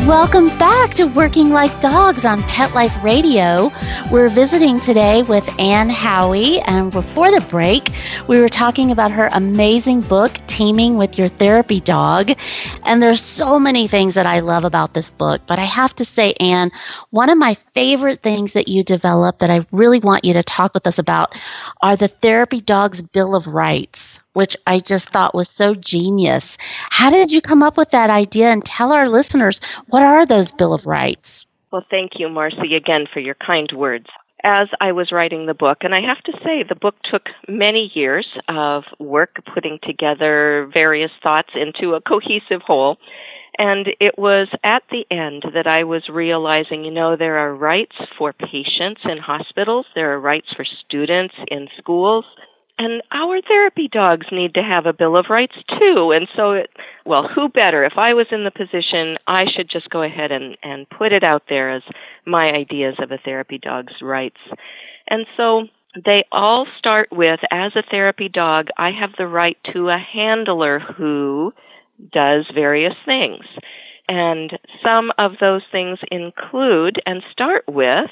Welcome 0.07 0.49
back 0.59 0.91
to 0.97 1.07
Working 1.07 1.49
Like 1.49 1.81
Dogs 1.81 2.27
on 2.27 2.43
Pet 2.43 2.75
Life 2.75 2.93
Radio. 3.03 3.73
We're 4.13 4.29
visiting 4.29 4.79
today 4.79 5.23
with 5.23 5.49
Anne 5.59 5.89
Howie, 5.89 6.61
and 6.61 6.93
before 6.93 7.31
the 7.31 7.41
break, 7.49 7.89
we 8.29 8.39
were 8.39 8.51
talking 8.51 8.91
about 8.91 9.13
her 9.13 9.31
amazing 9.33 10.01
book, 10.01 10.33
Teaming 10.47 10.99
with 10.99 11.17
Your 11.17 11.29
Therapy 11.29 11.81
Dog. 11.81 12.33
And 12.83 13.03
there's 13.03 13.23
so 13.23 13.59
many 13.59 13.89
things 13.89 14.13
that 14.13 14.27
I 14.27 14.41
love 14.41 14.65
about 14.65 14.93
this 14.93 15.11
book, 15.11 15.41
but 15.47 15.59
I 15.59 15.65
have 15.65 15.97
to 15.97 16.05
say, 16.05 16.35
Anne, 16.35 16.71
one 17.09 17.31
of 17.31 17.39
my 17.39 17.57
favorite 17.73 18.23
things 18.23 18.53
that 18.53 18.69
you 18.69 18.85
developed 18.85 19.39
that 19.39 19.49
I 19.49 19.67
really 19.73 20.01
want 20.01 20.27
you 20.27 20.35
to 20.35 20.43
talk 20.43 20.75
with 20.75 20.87
us 20.87 20.99
about 20.99 21.33
are 21.81 21.97
the 21.97 22.09
Therapy 22.09 22.61
Dog's 22.61 23.01
Bill 23.01 23.35
of 23.35 23.47
Rights 23.47 24.21
which 24.35 24.57
I 24.67 24.81
just 24.81 25.11
thought 25.11 25.35
was 25.35 25.49
so 25.49 25.75
genius. 25.75 26.59
How 26.91 27.11
did 27.11 27.33
you 27.33 27.41
come 27.41 27.63
up 27.63 27.79
with 27.79 27.91
that 27.91 28.11
idea 28.11 28.51
and 28.51 28.65
tell 28.65 28.93
our 28.93 29.09
listeners 29.09 29.61
what 29.87 30.03
are 30.03 30.27
those 30.27 30.53
Bill 30.53 30.75
of 30.75 30.87
Rights? 30.87 31.47
Well, 31.73 31.85
thank 31.91 32.13
you, 32.19 32.29
Marcy, 32.29 32.77
again 32.77 33.07
for 33.13 33.21
your 33.21 33.35
kind 33.35 33.73
words. 33.75 34.07
As 34.45 34.69
I 34.81 34.93
was 34.93 35.11
writing 35.11 35.47
the 35.47 35.55
book, 35.55 35.79
and 35.81 35.95
I 35.95 36.03
have 36.03 36.23
to 36.25 36.33
say, 36.45 36.63
the 36.63 36.75
book 36.75 36.97
took 37.11 37.23
many 37.49 37.91
years 37.95 38.29
of 38.47 38.85
work 39.01 39.37
putting 39.55 39.79
together 39.83 40.71
various 40.73 41.11
thoughts 41.23 41.49
into 41.55 41.95
a 41.95 42.01
cohesive 42.01 42.61
whole. 42.65 42.99
And 43.57 43.89
it 44.01 44.19
was 44.19 44.49
at 44.63 44.83
the 44.91 45.07
end 45.11 45.45
that 45.55 45.67
I 45.67 45.85
was 45.85 46.09
realizing, 46.09 46.85
you 46.85 46.91
know, 46.91 47.17
there 47.17 47.39
are 47.39 47.55
rights 47.55 47.97
for 48.19 48.33
patients 48.33 49.01
in 49.05 49.19
hospitals, 49.19 49.87
there 49.95 50.13
are 50.13 50.21
rights 50.21 50.49
for 50.55 50.65
students 50.65 51.35
in 51.49 51.69
schools, 51.79 52.25
and 52.79 53.03
our 53.13 53.41
therapy 53.43 53.89
dogs 53.91 54.27
need 54.33 54.55
to 54.55 54.63
have 54.63 54.87
a 54.87 54.93
bill 54.93 55.17
of 55.17 55.27
rights 55.31 55.57
too. 55.79 56.13
And 56.15 56.29
so 56.37 56.53
it 56.53 56.71
well 57.07 57.29
who 57.29 57.49
better? 57.49 57.85
If 57.85 57.95
i 57.97 58.15
was 58.15 58.27
in 58.31 58.45
the 58.45 58.51
position 58.51 59.17
i 59.27 59.45
should 59.55 59.71
just 59.71 59.91
go 59.91 60.03
ahead 60.03 60.33
and 60.33 60.57
and 60.63 60.89
put 60.91 61.13
it 61.13 61.25
out 61.25 61.45
there 61.49 61.71
as 61.71 61.83
my 62.27 62.51
ideas 62.51 62.97
of 62.99 63.11
a 63.11 63.19
therapy 63.19 63.59
dog's 63.59 63.95
rights. 64.03 64.41
And 65.09 65.27
so 65.37 65.67
they 66.05 66.25
all 66.33 66.67
start 66.79 67.09
with 67.13 67.41
as 67.53 67.73
a 67.77 67.85
therapy 67.89 68.29
dog 68.29 68.69
i 68.79 68.91
have 68.91 69.11
the 69.17 69.29
right 69.29 69.59
to 69.73 69.89
a 69.89 69.99
handler 69.99 70.81
who 70.81 71.53
does 72.13 72.47
various 72.53 72.95
things. 73.05 73.45
And 74.09 74.59
some 74.83 75.13
of 75.17 75.33
those 75.41 75.63
things 75.73 75.99
include 76.11 77.01
and 77.07 77.23
start 77.33 77.65
with 77.69 78.11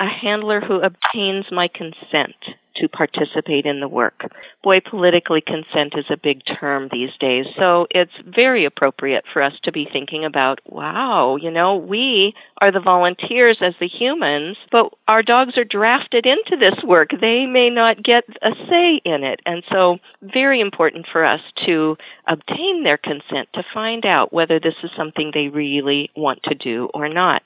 a 0.00 0.06
handler 0.06 0.60
who 0.60 0.80
obtains 0.80 1.46
my 1.50 1.68
consent 1.68 2.34
to 2.80 2.88
participate 2.88 3.66
in 3.66 3.80
the 3.80 3.88
work. 3.88 4.30
Boy, 4.62 4.80
politically, 4.80 5.40
consent 5.40 5.94
is 5.96 6.06
a 6.10 6.16
big 6.16 6.42
term 6.60 6.88
these 6.90 7.10
days, 7.20 7.46
so 7.58 7.86
it's 7.90 8.12
very 8.24 8.64
appropriate 8.64 9.24
for 9.32 9.42
us 9.42 9.52
to 9.64 9.72
be 9.72 9.88
thinking 9.92 10.24
about 10.24 10.60
wow, 10.66 11.36
you 11.36 11.50
know, 11.50 11.76
we 11.76 12.34
are 12.60 12.72
the 12.72 12.80
volunteers 12.80 13.58
as 13.60 13.74
the 13.80 13.88
humans, 13.88 14.56
but 14.70 14.92
our 15.06 15.22
dogs 15.22 15.56
are 15.56 15.64
drafted 15.64 16.26
into 16.26 16.56
this 16.56 16.82
work. 16.84 17.10
They 17.10 17.46
may 17.46 17.70
not 17.70 18.02
get 18.02 18.24
a 18.42 18.50
say 18.68 19.00
in 19.04 19.24
it, 19.24 19.40
and 19.44 19.62
so 19.70 19.98
very 20.22 20.60
important 20.60 21.06
for 21.10 21.24
us 21.24 21.40
to 21.66 21.96
obtain 22.26 22.84
their 22.84 22.98
consent 22.98 23.48
to 23.54 23.62
find 23.74 24.06
out 24.06 24.32
whether 24.32 24.60
this 24.60 24.74
is 24.84 24.90
something 24.96 25.32
they 25.34 25.48
really 25.48 26.10
want 26.16 26.42
to 26.44 26.54
do 26.54 26.88
or 26.94 27.08
not. 27.08 27.42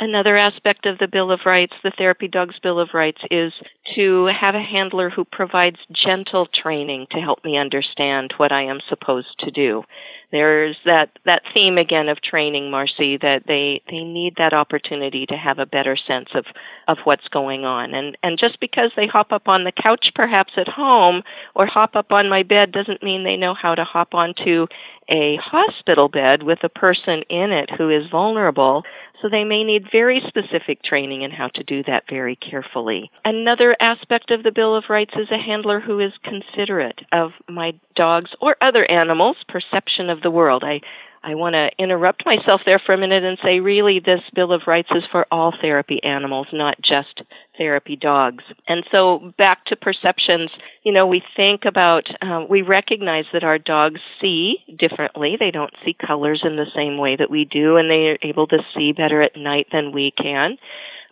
Another 0.00 0.36
aspect 0.36 0.86
of 0.86 0.98
the 0.98 1.06
Bill 1.06 1.30
of 1.30 1.40
Rights, 1.46 1.74
the 1.84 1.92
Therapy 1.96 2.26
Dog's 2.26 2.58
Bill 2.58 2.80
of 2.80 2.94
Rights, 2.94 3.20
is 3.30 3.52
to 3.94 4.26
have 4.26 4.56
a 4.56 4.62
handler 4.62 5.08
who 5.08 5.24
provides 5.24 5.78
gentle 5.92 6.46
training 6.46 7.06
to 7.12 7.20
help 7.20 7.44
me 7.44 7.56
understand 7.56 8.34
what 8.36 8.50
I 8.50 8.62
am 8.62 8.80
supposed 8.88 9.38
to 9.40 9.52
do. 9.52 9.84
There's 10.32 10.76
that, 10.84 11.10
that 11.26 11.42
theme 11.54 11.78
again 11.78 12.08
of 12.08 12.20
training, 12.20 12.72
Marcy, 12.72 13.18
that 13.18 13.44
they, 13.46 13.82
they 13.88 14.02
need 14.02 14.34
that 14.36 14.52
opportunity 14.52 15.26
to 15.26 15.36
have 15.36 15.60
a 15.60 15.66
better 15.66 15.96
sense 15.96 16.30
of, 16.34 16.46
of 16.88 16.98
what's 17.04 17.28
going 17.28 17.64
on. 17.64 17.94
And, 17.94 18.18
and 18.20 18.36
just 18.36 18.58
because 18.58 18.90
they 18.96 19.06
hop 19.06 19.30
up 19.30 19.46
on 19.46 19.62
the 19.62 19.70
couch 19.70 20.10
perhaps 20.12 20.54
at 20.56 20.66
home 20.66 21.22
or 21.54 21.66
hop 21.66 21.94
up 21.94 22.10
on 22.10 22.28
my 22.28 22.42
bed 22.42 22.72
doesn't 22.72 23.00
mean 23.00 23.22
they 23.22 23.36
know 23.36 23.54
how 23.54 23.76
to 23.76 23.84
hop 23.84 24.12
onto 24.12 24.66
a 25.08 25.36
hospital 25.42 26.08
bed 26.08 26.42
with 26.42 26.58
a 26.62 26.68
person 26.68 27.22
in 27.28 27.52
it 27.52 27.70
who 27.76 27.90
is 27.90 28.10
vulnerable. 28.10 28.82
So 29.20 29.28
they 29.28 29.44
may 29.44 29.64
need 29.64 29.84
very 29.90 30.20
specific 30.26 30.82
training 30.82 31.22
in 31.22 31.30
how 31.30 31.48
to 31.54 31.62
do 31.62 31.82
that 31.84 32.04
very 32.08 32.36
carefully. 32.36 33.10
Another 33.24 33.76
aspect 33.80 34.30
of 34.30 34.42
the 34.42 34.52
Bill 34.52 34.76
of 34.76 34.84
Rights 34.90 35.14
is 35.16 35.28
a 35.30 35.42
handler 35.42 35.80
who 35.80 36.00
is 36.00 36.12
considerate 36.22 37.00
of 37.12 37.30
my 37.48 37.72
dog's 37.96 38.30
or 38.40 38.56
other 38.60 38.84
animals' 38.90 39.36
perception 39.48 40.10
of 40.10 40.20
the 40.20 40.30
world. 40.30 40.62
I 40.64 40.80
I 41.26 41.34
want 41.36 41.54
to 41.54 41.70
interrupt 41.78 42.26
myself 42.26 42.60
there 42.66 42.78
for 42.78 42.92
a 42.92 42.98
minute 42.98 43.24
and 43.24 43.38
say, 43.42 43.58
really, 43.60 43.98
this 43.98 44.20
Bill 44.34 44.52
of 44.52 44.62
Rights 44.66 44.90
is 44.94 45.04
for 45.10 45.26
all 45.30 45.54
therapy 45.58 46.02
animals, 46.02 46.48
not 46.52 46.76
just 46.82 47.22
therapy 47.56 47.96
dogs. 47.96 48.44
And 48.68 48.84
so, 48.92 49.32
back 49.38 49.64
to 49.66 49.76
perceptions, 49.76 50.50
you 50.82 50.92
know, 50.92 51.06
we 51.06 51.22
think 51.34 51.64
about, 51.64 52.08
uh, 52.20 52.44
we 52.48 52.60
recognize 52.60 53.24
that 53.32 53.42
our 53.42 53.58
dogs 53.58 54.02
see 54.20 54.58
differently. 54.78 55.36
They 55.40 55.50
don't 55.50 55.72
see 55.82 55.94
colors 55.94 56.42
in 56.44 56.56
the 56.56 56.66
same 56.76 56.98
way 56.98 57.16
that 57.16 57.30
we 57.30 57.46
do, 57.46 57.76
and 57.76 57.90
they 57.90 58.08
are 58.08 58.18
able 58.20 58.46
to 58.48 58.58
see 58.76 58.92
better 58.92 59.22
at 59.22 59.34
night 59.34 59.68
than 59.72 59.92
we 59.92 60.10
can. 60.10 60.58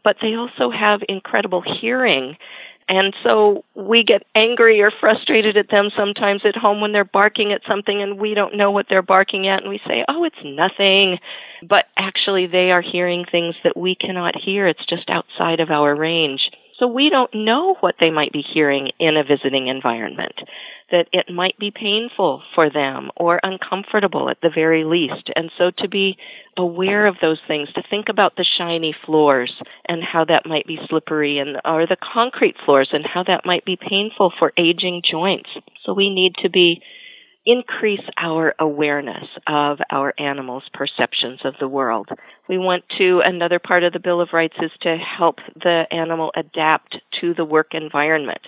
But 0.04 0.16
they 0.20 0.34
also 0.34 0.70
have 0.70 1.00
incredible 1.08 1.62
hearing 1.80 2.36
and 2.88 3.14
so 3.22 3.64
we 3.74 4.02
get 4.02 4.26
angry 4.34 4.80
or 4.80 4.90
frustrated 4.90 5.56
at 5.56 5.70
them 5.70 5.90
sometimes 5.96 6.42
at 6.44 6.56
home 6.56 6.80
when 6.80 6.92
they're 6.92 7.04
barking 7.04 7.52
at 7.52 7.62
something 7.66 8.02
and 8.02 8.18
we 8.18 8.34
don't 8.34 8.56
know 8.56 8.70
what 8.70 8.86
they're 8.88 9.02
barking 9.02 9.48
at 9.48 9.60
and 9.62 9.70
we 9.70 9.80
say, 9.86 10.04
oh, 10.08 10.24
it's 10.24 10.36
nothing. 10.44 11.18
But 11.62 11.86
actually, 11.96 12.46
they 12.46 12.72
are 12.72 12.82
hearing 12.82 13.24
things 13.24 13.54
that 13.62 13.76
we 13.76 13.94
cannot 13.94 14.36
hear. 14.36 14.66
It's 14.66 14.84
just 14.86 15.08
outside 15.08 15.60
of 15.60 15.70
our 15.70 15.94
range. 15.94 16.50
So 16.82 16.88
we 16.88 17.10
don't 17.10 17.32
know 17.32 17.76
what 17.78 17.94
they 18.00 18.10
might 18.10 18.32
be 18.32 18.42
hearing 18.42 18.90
in 18.98 19.16
a 19.16 19.22
visiting 19.22 19.68
environment, 19.68 20.34
that 20.90 21.06
it 21.12 21.32
might 21.32 21.56
be 21.56 21.70
painful 21.70 22.42
for 22.56 22.70
them 22.70 23.12
or 23.14 23.38
uncomfortable 23.44 24.28
at 24.28 24.40
the 24.42 24.50
very 24.52 24.82
least. 24.82 25.30
And 25.36 25.52
so 25.56 25.70
to 25.78 25.88
be 25.88 26.16
aware 26.56 27.06
of 27.06 27.14
those 27.22 27.38
things, 27.46 27.72
to 27.74 27.84
think 27.88 28.08
about 28.08 28.34
the 28.34 28.44
shiny 28.58 28.96
floors 29.06 29.52
and 29.86 30.02
how 30.02 30.24
that 30.24 30.44
might 30.44 30.66
be 30.66 30.80
slippery 30.88 31.38
and 31.38 31.56
or 31.64 31.86
the 31.86 31.96
concrete 32.12 32.56
floors 32.64 32.88
and 32.92 33.06
how 33.06 33.22
that 33.22 33.46
might 33.46 33.64
be 33.64 33.76
painful 33.76 34.32
for 34.36 34.52
aging 34.56 35.02
joints. 35.08 35.50
So 35.86 35.94
we 35.94 36.12
need 36.12 36.34
to 36.42 36.50
be 36.50 36.82
increase 37.44 38.00
our 38.18 38.54
awareness 38.58 39.26
of 39.48 39.78
our 39.90 40.14
animals' 40.18 40.68
perceptions 40.72 41.40
of 41.44 41.54
the 41.58 41.68
world. 41.68 42.08
We 42.48 42.56
want 42.56 42.84
to, 42.98 43.20
another 43.24 43.58
part 43.58 43.82
of 43.82 43.92
the 43.92 43.98
Bill 43.98 44.20
of 44.20 44.28
Rights 44.32 44.56
is 44.60 44.70
to 44.82 44.96
help 44.96 45.38
the 45.56 45.84
animal 45.90 46.30
adapt 46.36 46.96
to 47.20 47.34
the 47.34 47.44
work 47.44 47.68
environment. 47.72 48.40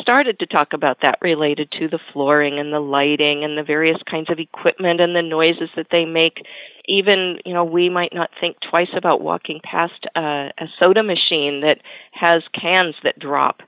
Started 0.00 0.38
to 0.38 0.46
talk 0.46 0.72
about 0.72 0.98
that 1.02 1.18
related 1.20 1.72
to 1.72 1.88
the 1.88 1.98
flooring 2.12 2.58
and 2.58 2.72
the 2.72 2.80
lighting 2.80 3.42
and 3.42 3.58
the 3.58 3.64
various 3.64 3.98
kinds 4.08 4.30
of 4.30 4.38
equipment 4.38 5.00
and 5.00 5.16
the 5.16 5.22
noises 5.22 5.70
that 5.74 5.88
they 5.90 6.04
make. 6.04 6.44
Even, 6.86 7.38
you 7.44 7.52
know, 7.52 7.64
we 7.64 7.88
might 7.88 8.14
not 8.14 8.30
think 8.40 8.56
twice 8.68 8.90
about 8.96 9.20
walking 9.20 9.60
past 9.64 10.06
a, 10.14 10.50
a 10.58 10.66
soda 10.78 11.02
machine 11.02 11.62
that 11.62 11.78
has 12.12 12.42
cans 12.54 12.94
that 13.02 13.18
drop 13.18 13.62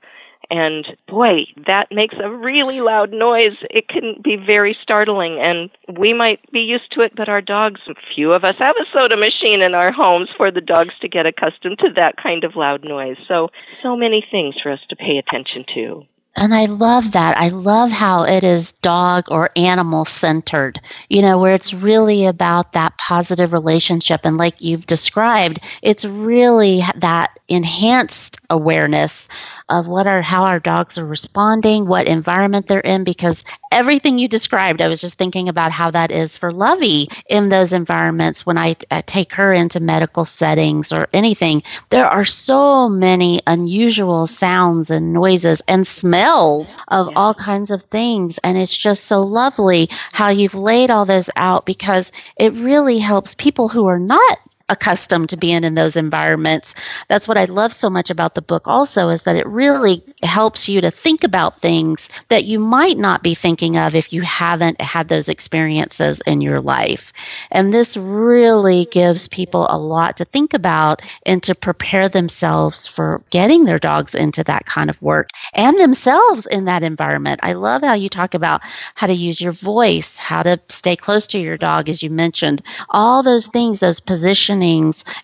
and 0.49 0.85
boy, 1.07 1.45
that 1.67 1.87
makes 1.91 2.15
a 2.21 2.29
really 2.29 2.81
loud 2.81 3.11
noise. 3.11 3.57
It 3.69 3.87
can 3.87 4.15
be 4.23 4.35
very 4.35 4.75
startling, 4.81 5.39
and 5.39 5.69
we 5.99 6.13
might 6.13 6.39
be 6.51 6.59
used 6.59 6.91
to 6.93 7.01
it, 7.01 7.13
but 7.15 7.29
our 7.29 7.41
dogs, 7.41 7.81
few 8.15 8.33
of 8.33 8.43
us 8.43 8.55
have 8.57 8.75
a 8.77 8.85
soda 8.91 9.15
machine 9.15 9.61
in 9.61 9.75
our 9.75 9.91
homes 9.91 10.29
for 10.35 10.51
the 10.51 10.61
dogs 10.61 10.93
to 11.01 11.07
get 11.07 11.25
accustomed 11.25 11.79
to 11.79 11.89
that 11.95 12.17
kind 12.17 12.43
of 12.43 12.55
loud 12.55 12.83
noise. 12.83 13.17
So, 13.27 13.49
so 13.83 13.95
many 13.95 14.25
things 14.29 14.55
for 14.61 14.71
us 14.71 14.79
to 14.89 14.95
pay 14.95 15.17
attention 15.17 15.65
to. 15.75 16.03
And 16.35 16.53
I 16.53 16.65
love 16.67 17.11
that. 17.13 17.37
I 17.37 17.49
love 17.49 17.91
how 17.91 18.23
it 18.23 18.43
is 18.45 18.71
dog 18.81 19.25
or 19.29 19.49
animal 19.57 20.05
centered, 20.05 20.79
you 21.09 21.21
know, 21.21 21.37
where 21.37 21.53
it's 21.53 21.73
really 21.73 22.27
about 22.27 22.73
that 22.73 22.97
positive 22.97 23.51
relationship. 23.51 24.21
And 24.23 24.37
like 24.37 24.61
you've 24.61 24.85
described, 24.85 25.59
it's 25.81 26.05
really 26.05 26.83
that 26.97 27.37
enhanced 27.49 28.39
awareness 28.49 29.27
of 29.67 29.87
what 29.87 30.07
are 30.07 30.21
how 30.21 30.43
our 30.43 30.59
dogs 30.59 30.97
are 30.97 31.05
responding, 31.05 31.87
what 31.87 32.07
environment 32.07 32.67
they're 32.67 32.79
in, 32.79 33.03
because 33.03 33.43
everything 33.71 34.17
you 34.17 34.27
described, 34.27 34.81
I 34.81 34.87
was 34.87 35.01
just 35.01 35.17
thinking 35.17 35.49
about 35.49 35.71
how 35.71 35.91
that 35.91 36.11
is 36.11 36.37
for 36.37 36.51
Lovey 36.51 37.09
in 37.27 37.49
those 37.49 37.73
environments 37.73 38.45
when 38.45 38.57
I, 38.57 38.75
I 38.89 39.01
take 39.01 39.33
her 39.33 39.53
into 39.53 39.79
medical 39.79 40.25
settings 40.25 40.91
or 40.91 41.07
anything. 41.13 41.63
There 41.89 42.05
are 42.05 42.25
so 42.25 42.89
many 42.89 43.41
unusual 43.45 44.27
sounds 44.27 44.91
and 44.91 45.13
noises 45.13 45.61
and 45.67 45.87
smells 45.87 46.77
of 46.87 47.07
yeah. 47.07 47.13
all 47.15 47.33
kinds 47.33 47.71
of 47.71 47.83
things. 47.83 48.39
And 48.43 48.57
it's 48.57 48.75
just 48.75 49.05
so 49.05 49.21
lovely 49.21 49.89
how 50.11 50.29
you've 50.29 50.55
laid 50.55 50.89
all 50.89 51.05
those 51.05 51.29
out 51.35 51.65
because 51.65 52.11
it 52.37 52.53
really 52.53 52.99
helps 52.99 53.35
people 53.35 53.69
who 53.69 53.87
are 53.87 53.99
not 53.99 54.39
accustomed 54.69 55.29
to 55.29 55.37
being 55.37 55.63
in 55.63 55.73
those 55.75 55.95
environments. 55.95 56.75
That's 57.07 57.27
what 57.27 57.37
I 57.37 57.45
love 57.45 57.73
so 57.73 57.89
much 57.89 58.09
about 58.09 58.35
the 58.35 58.41
book 58.41 58.67
also 58.67 59.09
is 59.09 59.23
that 59.23 59.35
it 59.35 59.47
really 59.47 60.03
helps 60.21 60.69
you 60.69 60.81
to 60.81 60.91
think 60.91 61.23
about 61.23 61.61
things 61.61 62.09
that 62.29 62.45
you 62.45 62.59
might 62.59 62.97
not 62.97 63.23
be 63.23 63.35
thinking 63.35 63.77
of 63.77 63.95
if 63.95 64.13
you 64.13 64.21
haven't 64.21 64.79
had 64.79 65.09
those 65.09 65.29
experiences 65.29 66.21
in 66.25 66.41
your 66.41 66.61
life. 66.61 67.11
And 67.51 67.73
this 67.73 67.97
really 67.97 68.87
gives 68.91 69.27
people 69.27 69.67
a 69.69 69.77
lot 69.77 70.17
to 70.17 70.25
think 70.25 70.53
about 70.53 71.01
and 71.25 71.41
to 71.43 71.55
prepare 71.55 72.09
themselves 72.09 72.87
for 72.87 73.23
getting 73.31 73.65
their 73.65 73.79
dogs 73.79 74.13
into 74.15 74.43
that 74.43 74.65
kind 74.65 74.89
of 74.89 75.01
work 75.01 75.29
and 75.53 75.79
themselves 75.79 76.45
in 76.45 76.65
that 76.65 76.83
environment. 76.83 77.39
I 77.43 77.53
love 77.53 77.81
how 77.81 77.93
you 77.93 78.09
talk 78.09 78.33
about 78.33 78.61
how 78.95 79.07
to 79.07 79.13
use 79.13 79.41
your 79.41 79.53
voice, 79.53 80.17
how 80.17 80.43
to 80.43 80.59
stay 80.69 80.95
close 80.95 81.27
to 81.27 81.39
your 81.39 81.57
dog 81.57 81.89
as 81.89 82.03
you 82.03 82.09
mentioned. 82.09 82.61
All 82.89 83.23
those 83.23 83.47
things, 83.47 83.79
those 83.79 83.99
positions 83.99 84.58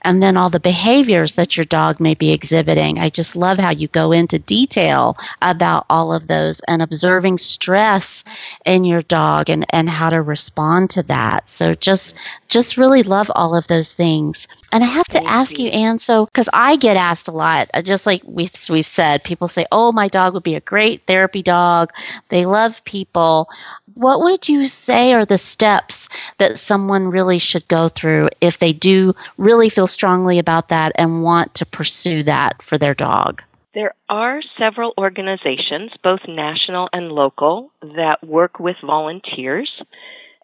and 0.01 0.21
then 0.21 0.37
all 0.37 0.49
the 0.49 0.59
behaviors 0.59 1.35
that 1.35 1.57
your 1.57 1.65
dog 1.65 1.99
may 1.99 2.13
be 2.13 2.31
exhibiting. 2.31 2.97
I 2.99 3.09
just 3.09 3.35
love 3.35 3.57
how 3.57 3.71
you 3.71 3.87
go 3.87 4.11
into 4.11 4.39
detail 4.39 5.17
about 5.41 5.85
all 5.89 6.13
of 6.13 6.27
those 6.27 6.61
and 6.67 6.81
observing 6.81 7.37
stress 7.37 8.23
in 8.65 8.83
your 8.83 9.01
dog 9.01 9.49
and, 9.49 9.65
and 9.69 9.89
how 9.89 10.09
to 10.09 10.21
respond 10.21 10.91
to 10.91 11.03
that. 11.03 11.49
So 11.49 11.75
just 11.75 12.15
just 12.47 12.77
really 12.77 13.03
love 13.03 13.31
all 13.33 13.55
of 13.55 13.67
those 13.67 13.93
things. 13.93 14.47
And 14.71 14.83
I 14.83 14.87
have 14.87 15.07
to 15.07 15.13
Thank 15.13 15.27
ask 15.27 15.57
you, 15.57 15.65
you 15.65 15.71
Anne, 15.71 15.99
so 15.99 16.25
because 16.25 16.49
I 16.53 16.75
get 16.75 16.97
asked 16.97 17.27
a 17.27 17.31
lot, 17.31 17.69
uh, 17.73 17.81
just 17.81 18.05
like 18.05 18.21
we've, 18.25 18.51
we've 18.69 18.87
said, 18.87 19.23
people 19.23 19.47
say, 19.47 19.65
oh, 19.71 19.91
my 19.91 20.07
dog 20.07 20.33
would 20.33 20.43
be 20.43 20.55
a 20.55 20.61
great 20.61 21.03
therapy 21.07 21.41
dog. 21.41 21.91
They 22.29 22.45
love 22.45 22.83
people. 22.83 23.49
What 23.93 24.21
would 24.21 24.47
you 24.47 24.67
say 24.67 25.13
are 25.13 25.25
the 25.25 25.37
steps 25.37 26.09
that 26.37 26.59
someone 26.59 27.07
really 27.07 27.39
should 27.39 27.67
go 27.67 27.89
through 27.89 28.29
if 28.41 28.59
they 28.59 28.73
do 28.73 29.15
really 29.37 29.69
feel 29.69 29.87
strongly 29.87 30.39
about 30.39 30.69
that 30.69 30.91
and 30.95 31.23
want 31.23 31.55
to 31.55 31.65
pursue 31.65 32.23
that 32.23 32.61
for 32.63 32.77
their 32.77 32.93
dog? 32.93 33.41
There 33.73 33.93
are 34.07 34.41
several 34.57 34.93
organizations, 34.97 35.91
both 36.01 36.21
national 36.27 36.89
and 36.93 37.11
local, 37.11 37.71
that 37.81 38.23
work 38.23 38.59
with 38.59 38.77
volunteers 38.81 39.69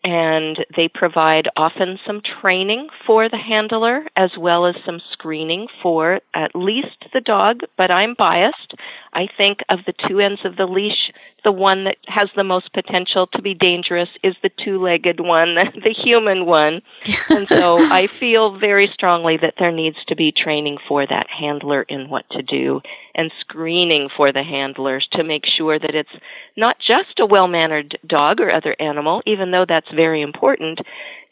and 0.04 0.58
they 0.76 0.88
provide 0.88 1.48
often 1.56 2.00
some 2.06 2.22
training 2.42 2.88
for 3.06 3.30
the 3.30 3.38
handler 3.38 4.06
as 4.16 4.32
well 4.38 4.66
as 4.66 4.76
some 4.86 5.00
screening 5.14 5.68
for 5.84 6.22
at 6.34 6.56
least 6.56 7.06
the 7.14 7.22
dog, 7.22 7.62
but 7.78 7.92
I'm 7.92 8.16
biased. 8.18 8.74
I 9.14 9.28
think 9.38 9.60
of 9.70 9.80
the 9.86 9.94
two 10.08 10.20
ends 10.20 10.42
of 10.44 10.56
the 10.56 10.66
leash, 10.66 11.12
the 11.44 11.52
one 11.52 11.86
that 11.86 11.98
has 12.08 12.30
the 12.36 12.44
most 12.44 12.72
potential 12.74 13.28
to 13.28 13.42
be 13.42 13.54
dangerous 13.54 14.10
is 14.24 14.36
the 14.44 14.52
two 14.64 14.82
legged 14.82 15.20
one, 15.20 15.56
the 15.84 15.96
human 15.98 16.46
one. 16.46 16.82
and 17.30 17.48
so 17.50 17.78
I 17.80 18.08
feel 18.20 18.58
very 18.58 18.90
strongly 18.94 19.38
that 19.38 19.56
there 19.58 19.72
needs 19.72 19.98
to 20.08 20.16
be 20.16 20.32
training 20.32 20.78
for 20.88 21.06
that 21.06 21.28
handler 21.30 21.84
in 21.84 22.10
what 22.10 22.26
to 22.32 22.42
do 22.42 22.82
and 23.16 23.32
screening 23.40 24.10
for 24.16 24.32
the 24.32 24.44
handlers 24.44 25.08
to 25.14 25.24
make 25.24 25.46
sure 25.46 25.80
that 25.80 25.96
it's 25.96 26.10
not 26.56 26.78
just 26.80 27.20
a 27.20 27.26
well 27.26 27.48
mannered 27.48 27.98
dog 28.08 28.40
or 28.40 28.52
other 28.52 28.76
animal, 28.80 29.22
even 29.26 29.52
though 29.52 29.66
that's 29.68 29.92
very 29.94 30.22
important. 30.22 30.80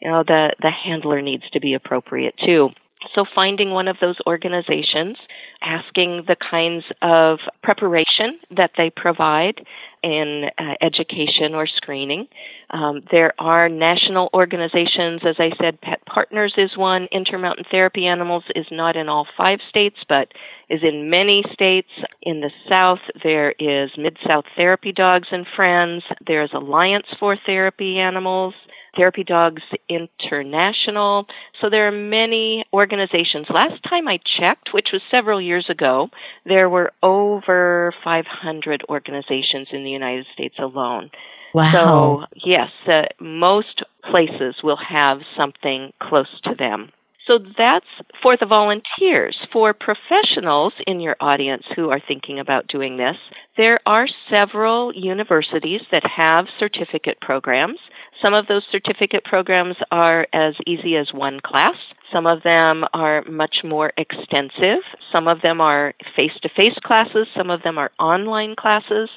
You 0.00 0.10
know, 0.10 0.24
the, 0.26 0.50
the 0.60 0.70
handler 0.70 1.22
needs 1.22 1.48
to 1.52 1.60
be 1.60 1.74
appropriate 1.74 2.34
too. 2.44 2.70
So 3.14 3.24
finding 3.34 3.70
one 3.70 3.88
of 3.88 3.96
those 4.00 4.16
organizations, 4.26 5.16
asking 5.62 6.24
the 6.26 6.36
kinds 6.36 6.84
of 7.00 7.38
preparation 7.62 8.38
that 8.54 8.72
they 8.76 8.90
provide 8.90 9.64
in 10.02 10.50
uh, 10.58 10.74
education 10.80 11.54
or 11.54 11.66
screening. 11.66 12.26
Um, 12.70 13.02
there 13.10 13.32
are 13.38 13.68
national 13.68 14.30
organizations, 14.32 15.22
as 15.26 15.36
I 15.38 15.50
said, 15.60 15.80
Pet 15.80 16.04
Partners 16.06 16.54
is 16.56 16.76
one. 16.76 17.08
Intermountain 17.10 17.64
Therapy 17.70 18.06
Animals 18.06 18.44
is 18.54 18.66
not 18.70 18.96
in 18.96 19.08
all 19.08 19.26
five 19.36 19.58
states, 19.68 19.96
but 20.08 20.28
is 20.68 20.80
in 20.82 21.10
many 21.10 21.42
states. 21.52 21.90
In 22.22 22.40
the 22.40 22.50
South, 22.68 23.00
there 23.22 23.54
is 23.58 23.90
Mid 23.96 24.16
South 24.26 24.44
Therapy 24.56 24.92
Dogs 24.92 25.28
and 25.32 25.46
Friends. 25.56 26.02
There's 26.26 26.50
Alliance 26.52 27.06
for 27.18 27.36
Therapy 27.46 27.98
Animals. 27.98 28.54
Therapy 28.96 29.24
Dogs 29.24 29.62
International. 29.88 31.26
So 31.60 31.70
there 31.70 31.88
are 31.88 31.92
many 31.92 32.64
organizations. 32.72 33.46
Last 33.50 33.82
time 33.88 34.08
I 34.08 34.18
checked, 34.38 34.72
which 34.72 34.88
was 34.92 35.02
several 35.10 35.40
years 35.40 35.66
ago, 35.68 36.08
there 36.44 36.68
were 36.68 36.92
over 37.02 37.92
500 38.02 38.84
organizations 38.88 39.68
in 39.72 39.84
the 39.84 39.90
United 39.90 40.26
States 40.32 40.56
alone. 40.58 41.10
Wow. 41.54 42.26
So, 42.30 42.40
yes, 42.44 42.70
uh, 42.86 43.06
most 43.20 43.82
places 44.08 44.56
will 44.62 44.78
have 44.78 45.18
something 45.36 45.92
close 46.00 46.28
to 46.44 46.54
them. 46.54 46.92
So 47.26 47.38
that's 47.38 47.86
for 48.22 48.36
the 48.36 48.46
volunteers. 48.46 49.36
For 49.52 49.72
professionals 49.72 50.72
in 50.86 51.00
your 51.00 51.16
audience 51.20 51.64
who 51.76 51.90
are 51.90 52.00
thinking 52.00 52.40
about 52.40 52.66
doing 52.66 52.96
this, 52.96 53.16
there 53.56 53.78
are 53.86 54.08
several 54.28 54.92
universities 54.94 55.82
that 55.92 56.02
have 56.04 56.46
certificate 56.58 57.20
programs. 57.20 57.78
Some 58.22 58.34
of 58.34 58.46
those 58.46 58.62
certificate 58.70 59.24
programs 59.24 59.76
are 59.90 60.26
as 60.32 60.54
easy 60.66 60.96
as 60.96 61.08
one 61.12 61.40
class. 61.40 61.76
Some 62.12 62.26
of 62.26 62.42
them 62.42 62.84
are 62.92 63.22
much 63.22 63.58
more 63.64 63.92
extensive. 63.96 64.82
Some 65.12 65.28
of 65.28 65.40
them 65.42 65.60
are 65.60 65.94
face 66.16 66.32
to 66.42 66.48
face 66.48 66.76
classes. 66.84 67.28
Some 67.36 67.50
of 67.50 67.62
them 67.62 67.78
are 67.78 67.90
online 67.98 68.56
classes. 68.56 69.08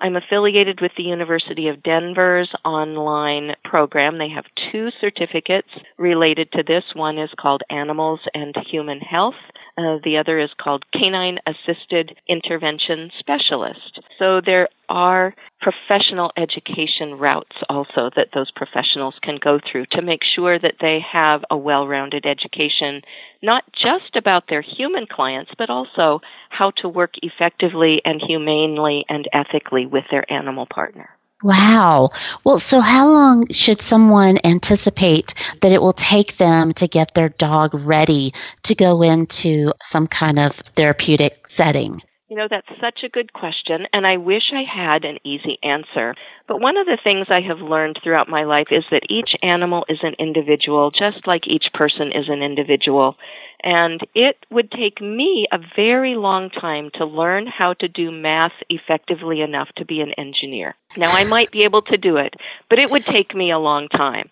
I'm 0.00 0.16
affiliated 0.16 0.80
with 0.80 0.92
the 0.96 1.02
University 1.02 1.68
of 1.68 1.82
Denver's 1.82 2.52
online 2.64 3.52
program. 3.64 4.18
They 4.18 4.28
have 4.28 4.44
two 4.70 4.90
certificates 5.00 5.68
related 5.98 6.52
to 6.52 6.62
this. 6.62 6.84
One 6.94 7.18
is 7.18 7.30
called 7.38 7.62
Animals 7.70 8.20
and 8.34 8.54
Human 8.70 9.00
Health. 9.00 9.34
Uh, 9.78 9.98
the 10.04 10.16
other 10.16 10.38
is 10.38 10.50
called 10.58 10.90
Canine 10.90 11.38
Assisted 11.46 12.16
Intervention 12.26 13.10
Specialist. 13.18 14.00
So 14.18 14.40
there 14.40 14.70
are 14.88 15.34
professional 15.60 16.32
education 16.38 17.18
routes 17.18 17.56
also 17.68 18.08
that 18.16 18.28
those 18.32 18.50
professionals 18.52 19.16
can 19.22 19.38
go 19.42 19.60
through 19.60 19.84
to 19.92 20.00
make 20.00 20.22
sure 20.24 20.58
that 20.58 20.76
they 20.80 21.00
have 21.00 21.44
a 21.50 21.58
well 21.58 21.86
rounded 21.86 22.24
education, 22.24 23.02
not 23.42 23.64
just 23.72 24.16
about 24.16 24.44
their 24.48 24.62
human 24.62 25.06
clients, 25.06 25.50
but 25.58 25.68
also 25.68 26.22
how 26.48 26.70
to 26.78 26.88
work 26.88 27.12
effectively 27.22 28.00
and 28.04 28.22
humanely 28.26 29.04
and 29.10 29.28
ethically 29.34 29.84
with 29.84 30.04
their 30.10 30.30
animal 30.32 30.64
partner. 30.64 31.10
Wow. 31.42 32.10
Well, 32.44 32.58
so 32.58 32.80
how 32.80 33.08
long 33.08 33.52
should 33.52 33.82
someone 33.82 34.38
anticipate 34.42 35.34
that 35.60 35.72
it 35.72 35.82
will 35.82 35.92
take 35.92 36.38
them 36.38 36.72
to 36.74 36.88
get 36.88 37.14
their 37.14 37.28
dog 37.28 37.74
ready 37.74 38.32
to 38.64 38.74
go 38.74 39.02
into 39.02 39.72
some 39.82 40.06
kind 40.06 40.38
of 40.38 40.52
therapeutic 40.76 41.50
setting? 41.50 42.00
You 42.28 42.36
know, 42.36 42.48
that's 42.50 42.66
such 42.80 43.04
a 43.04 43.08
good 43.08 43.32
question, 43.32 43.86
and 43.92 44.04
I 44.04 44.16
wish 44.16 44.50
I 44.52 44.64
had 44.64 45.04
an 45.04 45.18
easy 45.22 45.58
answer. 45.62 46.16
But 46.48 46.60
one 46.60 46.76
of 46.76 46.86
the 46.86 46.98
things 47.02 47.28
I 47.30 47.40
have 47.42 47.60
learned 47.60 48.00
throughout 48.02 48.28
my 48.28 48.42
life 48.42 48.66
is 48.72 48.84
that 48.90 49.06
each 49.08 49.36
animal 49.42 49.86
is 49.88 50.00
an 50.02 50.14
individual, 50.18 50.90
just 50.90 51.24
like 51.28 51.46
each 51.46 51.66
person 51.72 52.10
is 52.10 52.28
an 52.28 52.42
individual. 52.42 53.16
And 53.62 54.00
it 54.14 54.36
would 54.50 54.70
take 54.70 55.00
me 55.00 55.46
a 55.52 55.58
very 55.74 56.14
long 56.14 56.50
time 56.50 56.90
to 56.94 57.04
learn 57.04 57.46
how 57.46 57.74
to 57.74 57.88
do 57.88 58.10
math 58.10 58.52
effectively 58.68 59.40
enough 59.40 59.68
to 59.76 59.84
be 59.84 60.00
an 60.00 60.12
engineer. 60.18 60.74
Now, 60.96 61.10
I 61.12 61.24
might 61.24 61.50
be 61.50 61.64
able 61.64 61.82
to 61.82 61.96
do 61.96 62.16
it, 62.16 62.34
but 62.70 62.78
it 62.78 62.90
would 62.90 63.04
take 63.04 63.34
me 63.34 63.50
a 63.50 63.58
long 63.58 63.88
time. 63.88 64.30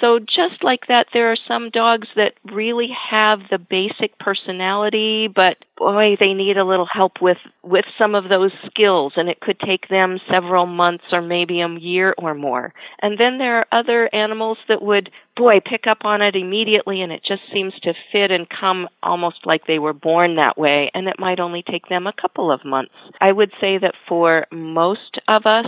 So, 0.00 0.18
just 0.18 0.62
like 0.62 0.88
that, 0.88 1.06
there 1.12 1.30
are 1.30 1.36
some 1.48 1.70
dogs 1.70 2.08
that 2.16 2.34
really 2.52 2.88
have 3.10 3.40
the 3.50 3.58
basic 3.58 4.18
personality, 4.18 5.28
but 5.28 5.56
boy, 5.76 6.16
they 6.18 6.34
need 6.34 6.58
a 6.58 6.64
little 6.64 6.86
help 6.90 7.22
with, 7.22 7.38
with 7.62 7.84
some 7.96 8.14
of 8.14 8.28
those 8.28 8.52
skills, 8.66 9.14
and 9.16 9.28
it 9.28 9.40
could 9.40 9.58
take 9.60 9.88
them 9.88 10.20
several 10.30 10.66
months 10.66 11.04
or 11.12 11.22
maybe 11.22 11.60
a 11.60 11.68
year 11.78 12.14
or 12.18 12.34
more. 12.34 12.74
And 13.00 13.18
then 13.18 13.38
there 13.38 13.58
are 13.58 13.66
other 13.72 14.14
animals 14.14 14.58
that 14.68 14.82
would, 14.82 15.10
boy, 15.36 15.60
pick 15.64 15.86
up 15.86 15.98
on 16.04 16.22
it 16.22 16.36
immediately, 16.36 17.02
and 17.02 17.12
it 17.12 17.22
just 17.26 17.42
seems 17.52 17.72
to 17.82 17.94
fit 18.12 18.30
and 18.30 18.46
come 18.48 18.88
almost 19.02 19.38
like 19.44 19.66
they 19.66 19.78
were 19.78 19.92
born 19.92 20.36
that 20.36 20.56
way, 20.56 20.90
and 20.94 21.08
it 21.08 21.18
might 21.18 21.40
only 21.40 21.62
take 21.62 21.88
them 21.88 22.06
a 22.06 22.12
couple 22.12 22.52
of 22.52 22.64
months. 22.64 22.92
I 23.20 23.32
would 23.32 23.50
say 23.60 23.78
that 23.78 23.94
for 24.08 24.46
most 24.52 25.18
of 25.28 25.46
us, 25.46 25.66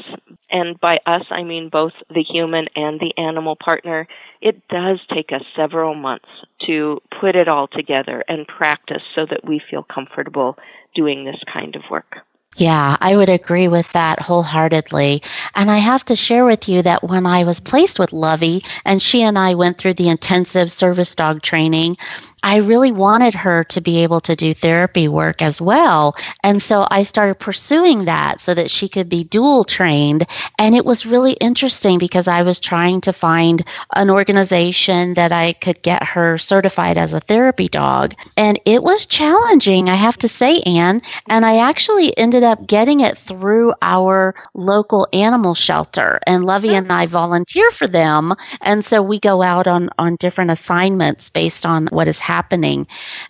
and 0.51 0.79
by 0.81 0.99
us 1.07 1.23
I 1.31 1.43
mean 1.43 1.69
both 1.71 1.93
the 2.09 2.23
human 2.23 2.67
and 2.75 3.01
the 3.01 3.13
animal 3.17 3.57
partner, 3.57 4.07
it 4.41 4.67
does 4.69 5.01
take 5.13 5.33
us 5.33 5.43
several 5.57 5.95
months 5.95 6.29
to 6.67 7.01
put 7.21 7.37
it 7.37 7.49
all 7.49 7.69
together 7.69 8.25
and 8.29 8.47
practice 8.47 9.03
so 9.15 9.27
that 9.29 9.45
we 9.45 9.61
feel 9.71 9.83
comfortable 9.83 10.57
doing 10.95 11.25
this 11.25 11.41
kind 11.53 11.77
of 11.77 11.83
work. 11.91 12.26
Yeah, 12.59 12.97
I 13.01 13.15
would 13.15 13.29
agree 13.29 13.69
with 13.69 13.87
that 13.93 14.19
wholeheartedly. 14.19 15.23
And 15.55 15.71
I 15.71 15.77
have 15.77 16.05
to 16.07 16.17
share 16.17 16.47
with 16.47 16.69
you 16.69 16.81
that 16.83 17.05
when 17.05 17.27
I 17.27 17.45
was 17.45 17.61
placed 17.61 17.99
with 17.99 18.15
Lovey 18.15 18.65
and 18.85 19.01
she 19.01 19.23
and 19.23 19.39
I 19.39 19.55
went 19.55 19.77
through 19.77 19.95
the 19.95 20.09
intensive 20.09 20.73
service 20.73 21.15
dog 21.15 21.43
training, 21.43 21.99
I 22.43 22.57
really 22.59 22.93
wanted 22.93 23.35
her 23.35 23.65
to 23.65 23.81
be 23.81 24.05
able 24.05 24.21
to 24.23 24.37
do 24.37 24.55
therapy 24.55 25.09
work 25.09 25.43
as 25.43 25.61
well. 25.61 26.15
And 26.45 26.63
so 26.63 26.87
I 26.89 27.03
started 27.03 27.41
pursuing 27.41 28.05
that 28.05 28.41
so 28.41 28.55
that 28.55 28.71
she 28.71 28.89
could 28.89 29.09
be 29.09 29.25
dual 29.25 29.65
trained. 29.65 30.27
And 30.57 30.75
it 30.75 30.85
was 30.85 31.05
really 31.07 31.33
interesting 31.33 31.99
because 31.99 32.29
I 32.29 32.43
was 32.43 32.61
trying 32.61 33.01
to 33.03 33.13
find 33.13 33.65
an 33.93 34.11
organization 34.11 35.15
that 35.15 35.33
I 35.33 35.55
could 35.55 35.83
get 35.83 36.05
her 36.05 36.39
certified 36.39 36.99
as 36.99 37.13
a 37.13 37.21
therapy 37.21 37.69
dog. 37.69 38.15
And 38.37 38.61
it 38.65 38.81
was 38.81 39.07
challenging, 39.07 39.89
I 39.89 39.97
have 39.97 40.19
to 40.19 40.29
say, 40.29 40.61
Anne. 40.61 41.03
And 41.29 41.45
I 41.45 41.59
actually 41.59 42.17
ended 42.17 42.45
up 42.47 42.67
getting 42.67 43.01
it 43.01 43.19
through 43.19 43.75
our 43.83 44.35
local 44.55 45.07
animal 45.13 45.55
shelter. 45.55 46.19
And 46.27 46.45
Lovey 46.45 46.69
hmm. 46.69 46.77
and 46.77 46.93
I 46.93 47.07
volunteer 47.07 47.71
for 47.71 47.87
them. 47.87 48.35
And 48.61 48.85
so 48.85 49.03
we 49.03 49.21
go 49.21 49.43
out 49.43 49.67
on, 49.67 49.91
on 49.99 50.17
different 50.17 50.53
assignments 50.53 51.31
based 51.31 51.67
on 51.67 51.89
what 51.89 52.09
is 52.09 52.19
happening 52.19 52.47
happening. 52.47 52.87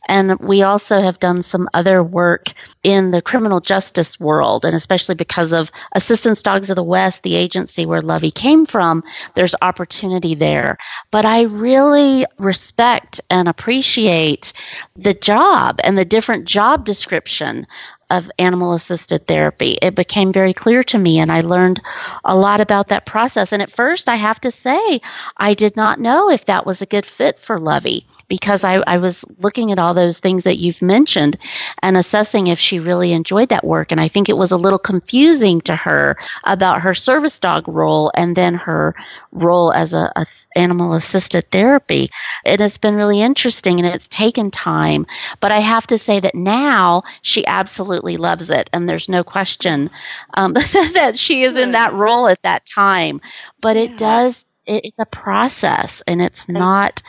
And 0.09 0.39
we 0.41 0.63
also 0.63 1.01
have 1.01 1.19
done 1.19 1.43
some 1.43 1.69
other 1.73 2.03
work 2.03 2.53
in 2.83 3.11
the 3.11 3.23
criminal 3.23 3.61
justice 3.61 4.21
world, 4.21 4.65
and 4.65 4.75
especially 4.75 5.15
because 5.15 5.53
of 5.53 5.71
Assistance 5.93 6.43
Dogs 6.43 6.71
of 6.71 6.77
the 6.77 6.83
West, 6.83 7.23
the 7.23 7.37
agency 7.37 7.87
where 7.87 8.03
Lovey 8.03 8.31
came 8.31 8.67
from, 8.67 9.05
there's 9.35 9.55
opportunity 9.63 10.35
there. 10.35 10.77
But 11.11 11.25
I 11.25 11.43
really 11.43 12.27
respect 12.39 13.21
and 13.31 13.49
appreciate 13.49 14.53
the 14.97 15.15
job 15.15 15.81
and 15.83 15.97
the 15.97 16.05
different 16.05 16.45
job 16.47 16.85
description 16.85 17.67
of 18.11 18.31
animal 18.39 18.75
assisted 18.75 19.27
therapy. 19.27 19.79
It 19.83 19.95
became 19.95 20.33
very 20.33 20.55
clear 20.55 20.85
to 20.85 20.99
me, 20.99 21.19
and 21.19 21.31
I 21.31 21.41
learned 21.41 21.81
a 22.25 22.37
lot 22.37 22.61
about 22.61 22.89
that 22.89 23.07
process. 23.07 23.53
And 23.53 23.63
at 23.63 23.75
first, 23.75 24.09
I 24.09 24.17
have 24.17 24.41
to 24.43 24.51
say, 24.51 25.01
I 25.37 25.55
did 25.55 25.77
not 25.77 26.01
know 26.01 26.31
if 26.31 26.47
that 26.47 26.67
was 26.67 26.83
a 26.83 26.87
good 26.87 27.07
fit 27.07 27.41
for 27.41 27.59
Lovey 27.59 28.07
because 28.29 28.65
I, 28.65 28.75
I 28.87 28.99
was 28.99 29.25
looking 29.39 29.73
at 29.73 29.79
all 29.79 29.95
those 29.95 30.19
things 30.19 30.45
that 30.45 30.59
you've 30.59 30.83
mentioned 30.83 31.39
and 31.83 31.97
assessing 31.97 32.47
if 32.49 32.59
she 32.59 32.81
really 32.81 33.13
enjoyed 33.13 33.51
that 33.51 33.65
work. 33.65 33.93
And 33.93 34.01
I 34.01 34.09
think 34.09 34.29
it 34.29 34.37
was 34.37 34.53
a 34.53 34.57
little 34.57 34.79
confusing 34.79 35.61
to 35.63 35.77
her 35.77 36.17
about 36.45 36.83
her 36.83 36.95
service 36.95 37.39
dog 37.39 37.69
role 37.69 38.11
and 38.15 38.37
then 38.37 38.55
her 38.55 38.95
role 39.33 39.73
as 39.73 39.95
a, 39.95 40.11
a 40.17 40.27
animal 40.57 40.95
assisted 40.95 41.51
therapy. 41.51 42.11
And 42.45 42.61
it's 42.61 42.79
been 42.79 42.95
really 42.95 43.21
interesting 43.21 43.79
and 43.79 43.87
it's 43.87 44.09
taken 44.09 44.51
time. 44.51 45.07
But 45.41 45.53
I 45.53 45.61
have 45.61 45.87
to 45.89 45.99
say 45.99 46.19
that 46.21 46.35
now 46.35 47.03
she 47.23 47.47
absolutely 47.47 48.17
loves 48.17 48.51
it. 48.51 48.69
And 48.73 48.89
there's 48.89 49.09
no 49.09 49.23
question 49.23 49.91
um, 50.35 50.53
that 50.95 51.19
she 51.19 51.43
is 51.43 51.57
in 51.57 51.73
that 51.73 51.93
role 51.93 52.27
at 52.27 52.43
that 52.43 52.67
time. 52.67 53.21
But 53.61 53.77
it 53.77 53.99
does, 53.99 54.45
it, 54.65 54.87
it's 54.87 54.99
a 54.99 55.07
process 55.07 56.03
and 56.07 56.21
it's 56.21 56.49
not 56.49 57.03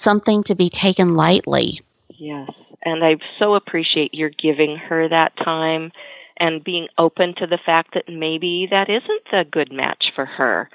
something 0.00 0.42
to 0.44 0.54
be 0.54 0.70
taken 0.70 1.14
lightly. 1.14 1.80
Yes. 2.08 2.50
And 2.82 3.04
I 3.04 3.16
so 3.38 3.54
appreciate 3.54 4.14
your 4.14 4.30
giving 4.30 4.76
her 4.76 5.08
that 5.08 5.36
time 5.36 5.92
and 6.38 6.64
being 6.64 6.88
open 6.96 7.34
to 7.36 7.46
the 7.46 7.58
fact 7.64 7.94
that 7.94 8.08
maybe 8.08 8.66
that 8.70 8.88
isn't 8.88 9.28
a 9.32 9.44
good 9.44 9.70
match 9.70 10.06
for 10.14 10.24
her. 10.24 10.70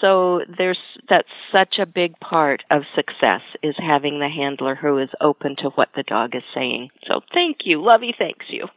So 0.00 0.40
there's 0.56 0.78
that's 1.08 1.28
such 1.52 1.78
a 1.78 1.86
big 1.86 2.18
part 2.20 2.62
of 2.70 2.82
success 2.94 3.42
is 3.62 3.74
having 3.78 4.18
the 4.18 4.28
handler 4.28 4.74
who 4.74 4.98
is 4.98 5.10
open 5.20 5.56
to 5.56 5.70
what 5.70 5.88
the 5.94 6.02
dog 6.02 6.34
is 6.34 6.42
saying. 6.54 6.90
So 7.06 7.20
thank 7.34 7.58
you, 7.64 7.82
Lovey. 7.82 8.14
Thanks 8.16 8.46
you. 8.48 8.66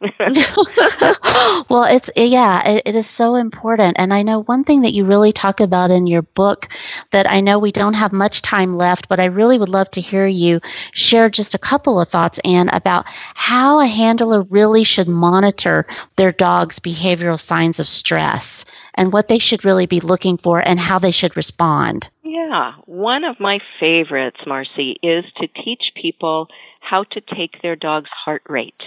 well, 1.70 1.84
it's 1.84 2.10
yeah, 2.14 2.68
it, 2.68 2.82
it 2.86 2.94
is 2.94 3.08
so 3.08 3.36
important, 3.36 3.96
and 3.98 4.12
I 4.12 4.22
know 4.22 4.42
one 4.42 4.64
thing 4.64 4.82
that 4.82 4.92
you 4.92 5.06
really 5.06 5.32
talk 5.32 5.60
about 5.60 5.90
in 5.90 6.06
your 6.06 6.22
book 6.22 6.68
that 7.12 7.30
I 7.30 7.40
know 7.40 7.58
we 7.58 7.72
don't 7.72 7.94
have 7.94 8.12
much 8.12 8.42
time 8.42 8.74
left, 8.74 9.08
but 9.08 9.20
I 9.20 9.26
really 9.26 9.58
would 9.58 9.68
love 9.68 9.90
to 9.92 10.00
hear 10.00 10.26
you 10.26 10.60
share 10.92 11.30
just 11.30 11.54
a 11.54 11.58
couple 11.58 12.00
of 12.00 12.08
thoughts, 12.08 12.38
Anne, 12.44 12.68
about 12.68 13.06
how 13.34 13.80
a 13.80 13.86
handler 13.86 14.42
really 14.42 14.84
should 14.84 15.08
monitor 15.08 15.86
their 16.16 16.32
dog's 16.32 16.80
behavioral 16.80 17.40
signs 17.40 17.80
of 17.80 17.88
stress 17.88 18.64
and 18.94 19.12
what 19.12 19.28
they 19.28 19.38
should 19.38 19.64
really 19.64 19.86
be 19.86 20.00
looking 20.00 20.38
for 20.38 20.60
and 20.60 20.78
how 20.78 20.98
they 20.98 21.10
should 21.10 21.36
respond. 21.36 22.06
Yeah, 22.22 22.72
one 22.86 23.24
of 23.24 23.40
my 23.40 23.58
favorites, 23.80 24.38
Marcy, 24.46 24.98
is 25.02 25.24
to 25.40 25.48
teach 25.48 25.92
people 26.00 26.48
how 26.80 27.04
to 27.12 27.20
take 27.20 27.62
their 27.62 27.76
dog's 27.76 28.10
heart 28.24 28.42
rate. 28.48 28.82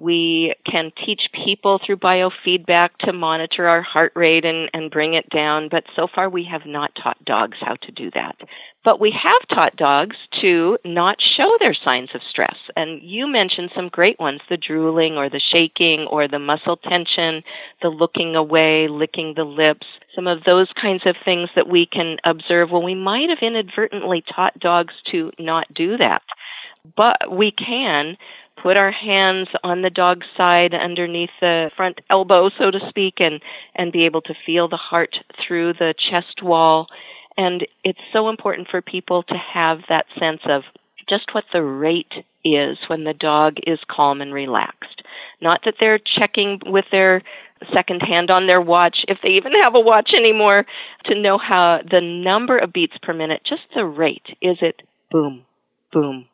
We 0.00 0.54
can 0.66 0.90
teach 1.06 1.22
people 1.44 1.80
through 1.84 1.98
biofeedback 1.98 2.90
to 3.00 3.12
monitor 3.12 3.68
our 3.68 3.82
heart 3.82 4.12
rate 4.16 4.44
and, 4.44 4.68
and 4.74 4.90
bring 4.90 5.14
it 5.14 5.30
down, 5.30 5.68
but 5.70 5.84
so 5.94 6.08
far 6.12 6.28
we 6.28 6.44
have 6.50 6.66
not 6.66 6.90
taught 7.00 7.24
dogs 7.24 7.58
how 7.60 7.76
to 7.76 7.92
do 7.92 8.10
that. 8.14 8.36
But 8.84 9.00
we 9.00 9.12
have 9.12 9.56
taught 9.56 9.76
dogs 9.76 10.16
to 10.42 10.78
not 10.84 11.16
show 11.36 11.56
their 11.58 11.74
signs 11.74 12.10
of 12.14 12.20
stress. 12.28 12.56
And 12.76 13.02
you 13.02 13.26
mentioned 13.26 13.70
some 13.74 13.88
great 13.88 14.18
ones 14.18 14.40
the 14.50 14.56
drooling 14.56 15.14
or 15.14 15.30
the 15.30 15.40
shaking 15.40 16.06
or 16.10 16.26
the 16.28 16.38
muscle 16.38 16.76
tension, 16.76 17.42
the 17.80 17.88
looking 17.88 18.34
away, 18.34 18.88
licking 18.90 19.34
the 19.36 19.44
lips, 19.44 19.86
some 20.14 20.26
of 20.26 20.44
those 20.44 20.68
kinds 20.80 21.06
of 21.06 21.16
things 21.24 21.48
that 21.54 21.68
we 21.68 21.86
can 21.86 22.16
observe. 22.24 22.70
Well, 22.70 22.82
we 22.82 22.94
might 22.94 23.30
have 23.30 23.38
inadvertently 23.40 24.24
taught 24.34 24.58
dogs 24.58 24.94
to 25.12 25.30
not 25.38 25.72
do 25.72 25.96
that. 25.96 26.22
But 26.96 27.34
we 27.34 27.50
can 27.52 28.16
put 28.62 28.76
our 28.76 28.92
hands 28.92 29.48
on 29.62 29.82
the 29.82 29.90
dog's 29.90 30.26
side 30.36 30.74
underneath 30.74 31.30
the 31.40 31.70
front 31.76 32.00
elbow, 32.10 32.50
so 32.58 32.70
to 32.70 32.78
speak, 32.88 33.14
and, 33.18 33.40
and 33.74 33.92
be 33.92 34.06
able 34.06 34.22
to 34.22 34.34
feel 34.46 34.68
the 34.68 34.76
heart 34.76 35.16
through 35.46 35.74
the 35.74 35.94
chest 36.10 36.42
wall 36.42 36.86
and 37.36 37.66
it's 37.82 37.98
so 38.12 38.28
important 38.28 38.68
for 38.70 38.80
people 38.80 39.22
to 39.24 39.34
have 39.34 39.78
that 39.88 40.06
sense 40.18 40.40
of 40.46 40.62
just 41.08 41.34
what 41.34 41.44
the 41.52 41.62
rate 41.62 42.12
is 42.44 42.78
when 42.88 43.04
the 43.04 43.12
dog 43.12 43.56
is 43.66 43.78
calm 43.90 44.20
and 44.20 44.32
relaxed. 44.32 45.02
Not 45.40 45.60
that 45.64 45.74
they're 45.80 45.98
checking 45.98 46.60
with 46.64 46.86
their 46.90 47.22
second 47.72 48.00
hand 48.00 48.30
on 48.30 48.46
their 48.46 48.60
watch, 48.60 48.98
if 49.08 49.18
they 49.22 49.30
even 49.30 49.52
have 49.62 49.74
a 49.74 49.80
watch 49.80 50.10
anymore, 50.16 50.64
to 51.06 51.20
know 51.20 51.38
how 51.38 51.80
the 51.88 52.00
number 52.00 52.58
of 52.58 52.72
beats 52.72 52.96
per 53.02 53.12
minute, 53.12 53.42
just 53.46 53.62
the 53.74 53.84
rate. 53.84 54.26
Is 54.40 54.58
it 54.60 54.82
boom, 55.10 55.44
boom, 55.92 56.26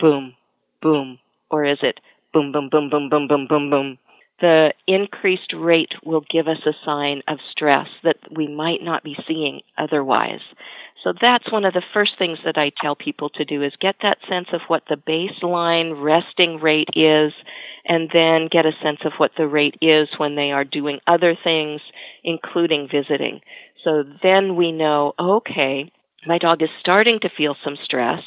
boom, 0.00 0.34
boom, 0.82 1.18
or 1.50 1.64
is 1.64 1.78
it 1.82 2.00
boom, 2.32 2.52
boom, 2.52 2.68
boom, 2.70 2.90
boom, 2.90 3.08
boom, 3.08 3.28
boom, 3.28 3.46
boom, 3.48 3.70
boom? 3.70 3.98
the 4.40 4.72
increased 4.86 5.52
rate 5.56 5.92
will 6.04 6.24
give 6.30 6.46
us 6.46 6.64
a 6.64 6.72
sign 6.84 7.22
of 7.26 7.38
stress 7.50 7.88
that 8.04 8.16
we 8.34 8.46
might 8.46 8.82
not 8.82 9.02
be 9.02 9.16
seeing 9.26 9.60
otherwise. 9.76 10.40
So 11.02 11.12
that's 11.20 11.50
one 11.50 11.64
of 11.64 11.74
the 11.74 11.82
first 11.94 12.12
things 12.18 12.38
that 12.44 12.58
I 12.58 12.72
tell 12.80 12.94
people 12.96 13.30
to 13.30 13.44
do 13.44 13.62
is 13.62 13.72
get 13.80 13.96
that 14.02 14.18
sense 14.28 14.48
of 14.52 14.60
what 14.68 14.84
the 14.88 14.96
baseline 14.96 16.02
resting 16.02 16.60
rate 16.60 16.88
is 16.94 17.32
and 17.86 18.10
then 18.12 18.48
get 18.50 18.66
a 18.66 18.72
sense 18.82 19.00
of 19.04 19.12
what 19.18 19.32
the 19.36 19.46
rate 19.46 19.76
is 19.80 20.08
when 20.18 20.34
they 20.34 20.50
are 20.50 20.64
doing 20.64 20.98
other 21.06 21.36
things, 21.42 21.80
including 22.24 22.88
visiting. 22.92 23.40
So 23.84 24.04
then 24.22 24.56
we 24.56 24.72
know, 24.72 25.14
okay, 25.18 25.90
my 26.26 26.38
dog 26.38 26.62
is 26.62 26.68
starting 26.80 27.20
to 27.22 27.30
feel 27.36 27.56
some 27.64 27.76
stress. 27.84 28.22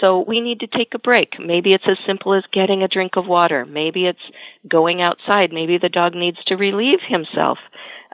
So 0.00 0.24
we 0.26 0.40
need 0.40 0.60
to 0.60 0.66
take 0.66 0.94
a 0.94 0.98
break. 0.98 1.34
Maybe 1.38 1.74
it's 1.74 1.84
as 1.88 1.98
simple 2.06 2.34
as 2.34 2.44
getting 2.52 2.82
a 2.82 2.88
drink 2.88 3.12
of 3.16 3.26
water. 3.26 3.66
Maybe 3.66 4.06
it's 4.06 4.18
going 4.68 5.02
outside. 5.02 5.52
Maybe 5.52 5.78
the 5.78 5.88
dog 5.88 6.14
needs 6.14 6.38
to 6.46 6.56
relieve 6.56 7.00
himself. 7.06 7.58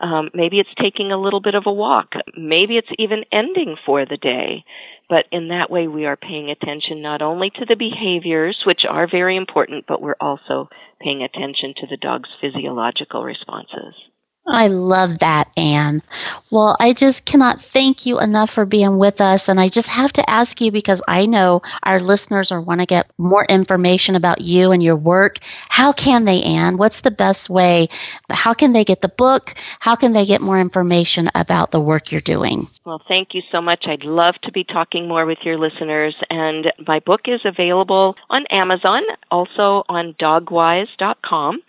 Um, 0.00 0.30
maybe 0.34 0.58
it's 0.58 0.82
taking 0.82 1.12
a 1.12 1.20
little 1.20 1.40
bit 1.40 1.54
of 1.54 1.64
a 1.66 1.72
walk. 1.72 2.12
Maybe 2.36 2.76
it's 2.76 2.88
even 2.98 3.24
ending 3.32 3.76
for 3.86 4.04
the 4.04 4.18
day. 4.18 4.64
But 5.08 5.26
in 5.30 5.48
that 5.48 5.70
way, 5.70 5.86
we 5.86 6.04
are 6.06 6.16
paying 6.16 6.50
attention 6.50 7.00
not 7.00 7.22
only 7.22 7.50
to 7.50 7.64
the 7.64 7.76
behaviors, 7.76 8.58
which 8.66 8.82
are 8.88 9.08
very 9.08 9.36
important, 9.36 9.84
but 9.86 10.02
we're 10.02 10.16
also 10.20 10.68
paying 11.00 11.22
attention 11.22 11.74
to 11.76 11.86
the 11.86 11.96
dog's 11.96 12.28
physiological 12.40 13.22
responses. 13.22 13.94
I 14.48 14.68
love 14.68 15.18
that, 15.18 15.48
Anne. 15.56 16.02
Well, 16.50 16.76
I 16.78 16.92
just 16.92 17.24
cannot 17.24 17.60
thank 17.60 18.06
you 18.06 18.20
enough 18.20 18.50
for 18.50 18.64
being 18.64 18.96
with 18.96 19.20
us. 19.20 19.48
And 19.48 19.58
I 19.58 19.68
just 19.68 19.88
have 19.88 20.12
to 20.14 20.30
ask 20.30 20.60
you 20.60 20.70
because 20.70 21.02
I 21.08 21.26
know 21.26 21.62
our 21.82 22.00
listeners 22.00 22.52
are 22.52 22.60
want 22.60 22.80
to 22.80 22.86
get 22.86 23.10
more 23.18 23.44
information 23.44 24.14
about 24.14 24.40
you 24.40 24.70
and 24.70 24.80
your 24.80 24.94
work. 24.94 25.38
How 25.68 25.92
can 25.92 26.24
they, 26.24 26.42
Anne? 26.42 26.76
What's 26.76 27.00
the 27.00 27.10
best 27.10 27.50
way? 27.50 27.88
How 28.30 28.54
can 28.54 28.72
they 28.72 28.84
get 28.84 29.00
the 29.02 29.08
book? 29.08 29.52
How 29.80 29.96
can 29.96 30.12
they 30.12 30.24
get 30.26 30.40
more 30.40 30.60
information 30.60 31.28
about 31.34 31.72
the 31.72 31.80
work 31.80 32.12
you're 32.12 32.20
doing? 32.20 32.68
Well, 32.84 33.02
thank 33.08 33.34
you 33.34 33.42
so 33.50 33.60
much. 33.60 33.86
I'd 33.88 34.04
love 34.04 34.36
to 34.44 34.52
be 34.52 34.62
talking 34.62 35.08
more 35.08 35.26
with 35.26 35.38
your 35.44 35.58
listeners. 35.58 36.14
And 36.30 36.66
my 36.86 37.00
book 37.00 37.22
is 37.26 37.40
available 37.44 38.14
on 38.30 38.46
Amazon, 38.50 39.02
also 39.28 39.82
on 39.88 40.14
dogwise.com. 40.20 41.62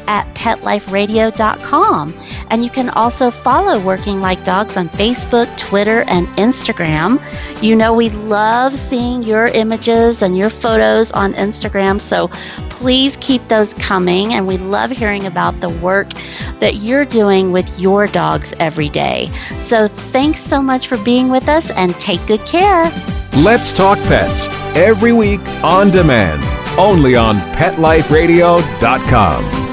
at 0.08 0.26
petliferadio.com. 0.34 2.14
And 2.50 2.64
you 2.64 2.70
can 2.70 2.90
also 2.90 3.30
follow 3.30 3.80
Working 3.84 4.20
Like 4.20 4.44
Dogs 4.44 4.76
on 4.76 4.88
Facebook, 4.88 5.56
Twitter, 5.58 6.02
and 6.08 6.26
Instagram. 6.36 7.22
You 7.62 7.76
know 7.76 7.94
we 7.94 8.10
love 8.10 8.76
seeing 8.76 9.22
your 9.22 9.46
images 9.46 10.22
and 10.22 10.36
your 10.36 10.50
photos 10.50 11.12
on 11.12 11.34
Instagram. 11.34 12.00
So 12.00 12.28
please 12.76 13.16
keep 13.20 13.46
those 13.48 13.72
coming. 13.74 14.34
And 14.34 14.46
we 14.56 14.64
love 14.64 14.90
hearing 14.90 15.26
about 15.26 15.60
the 15.60 15.68
work 15.78 16.10
that 16.60 16.76
you're 16.76 17.04
doing 17.04 17.52
with 17.52 17.68
your 17.78 18.06
dogs 18.06 18.54
every 18.58 18.88
day. 18.88 19.30
So 19.64 19.88
thanks 19.88 20.40
so 20.40 20.62
much 20.62 20.88
for 20.88 20.96
being 20.98 21.28
with 21.28 21.48
us 21.48 21.70
and 21.70 21.94
take 22.00 22.26
good 22.26 22.44
care. 22.46 22.90
Let's 23.36 23.72
Talk 23.72 23.98
Pets 23.98 24.48
every 24.76 25.12
week 25.12 25.46
on 25.62 25.90
demand, 25.90 26.42
only 26.78 27.16
on 27.16 27.36
PetLifeRadio.com. 27.36 29.65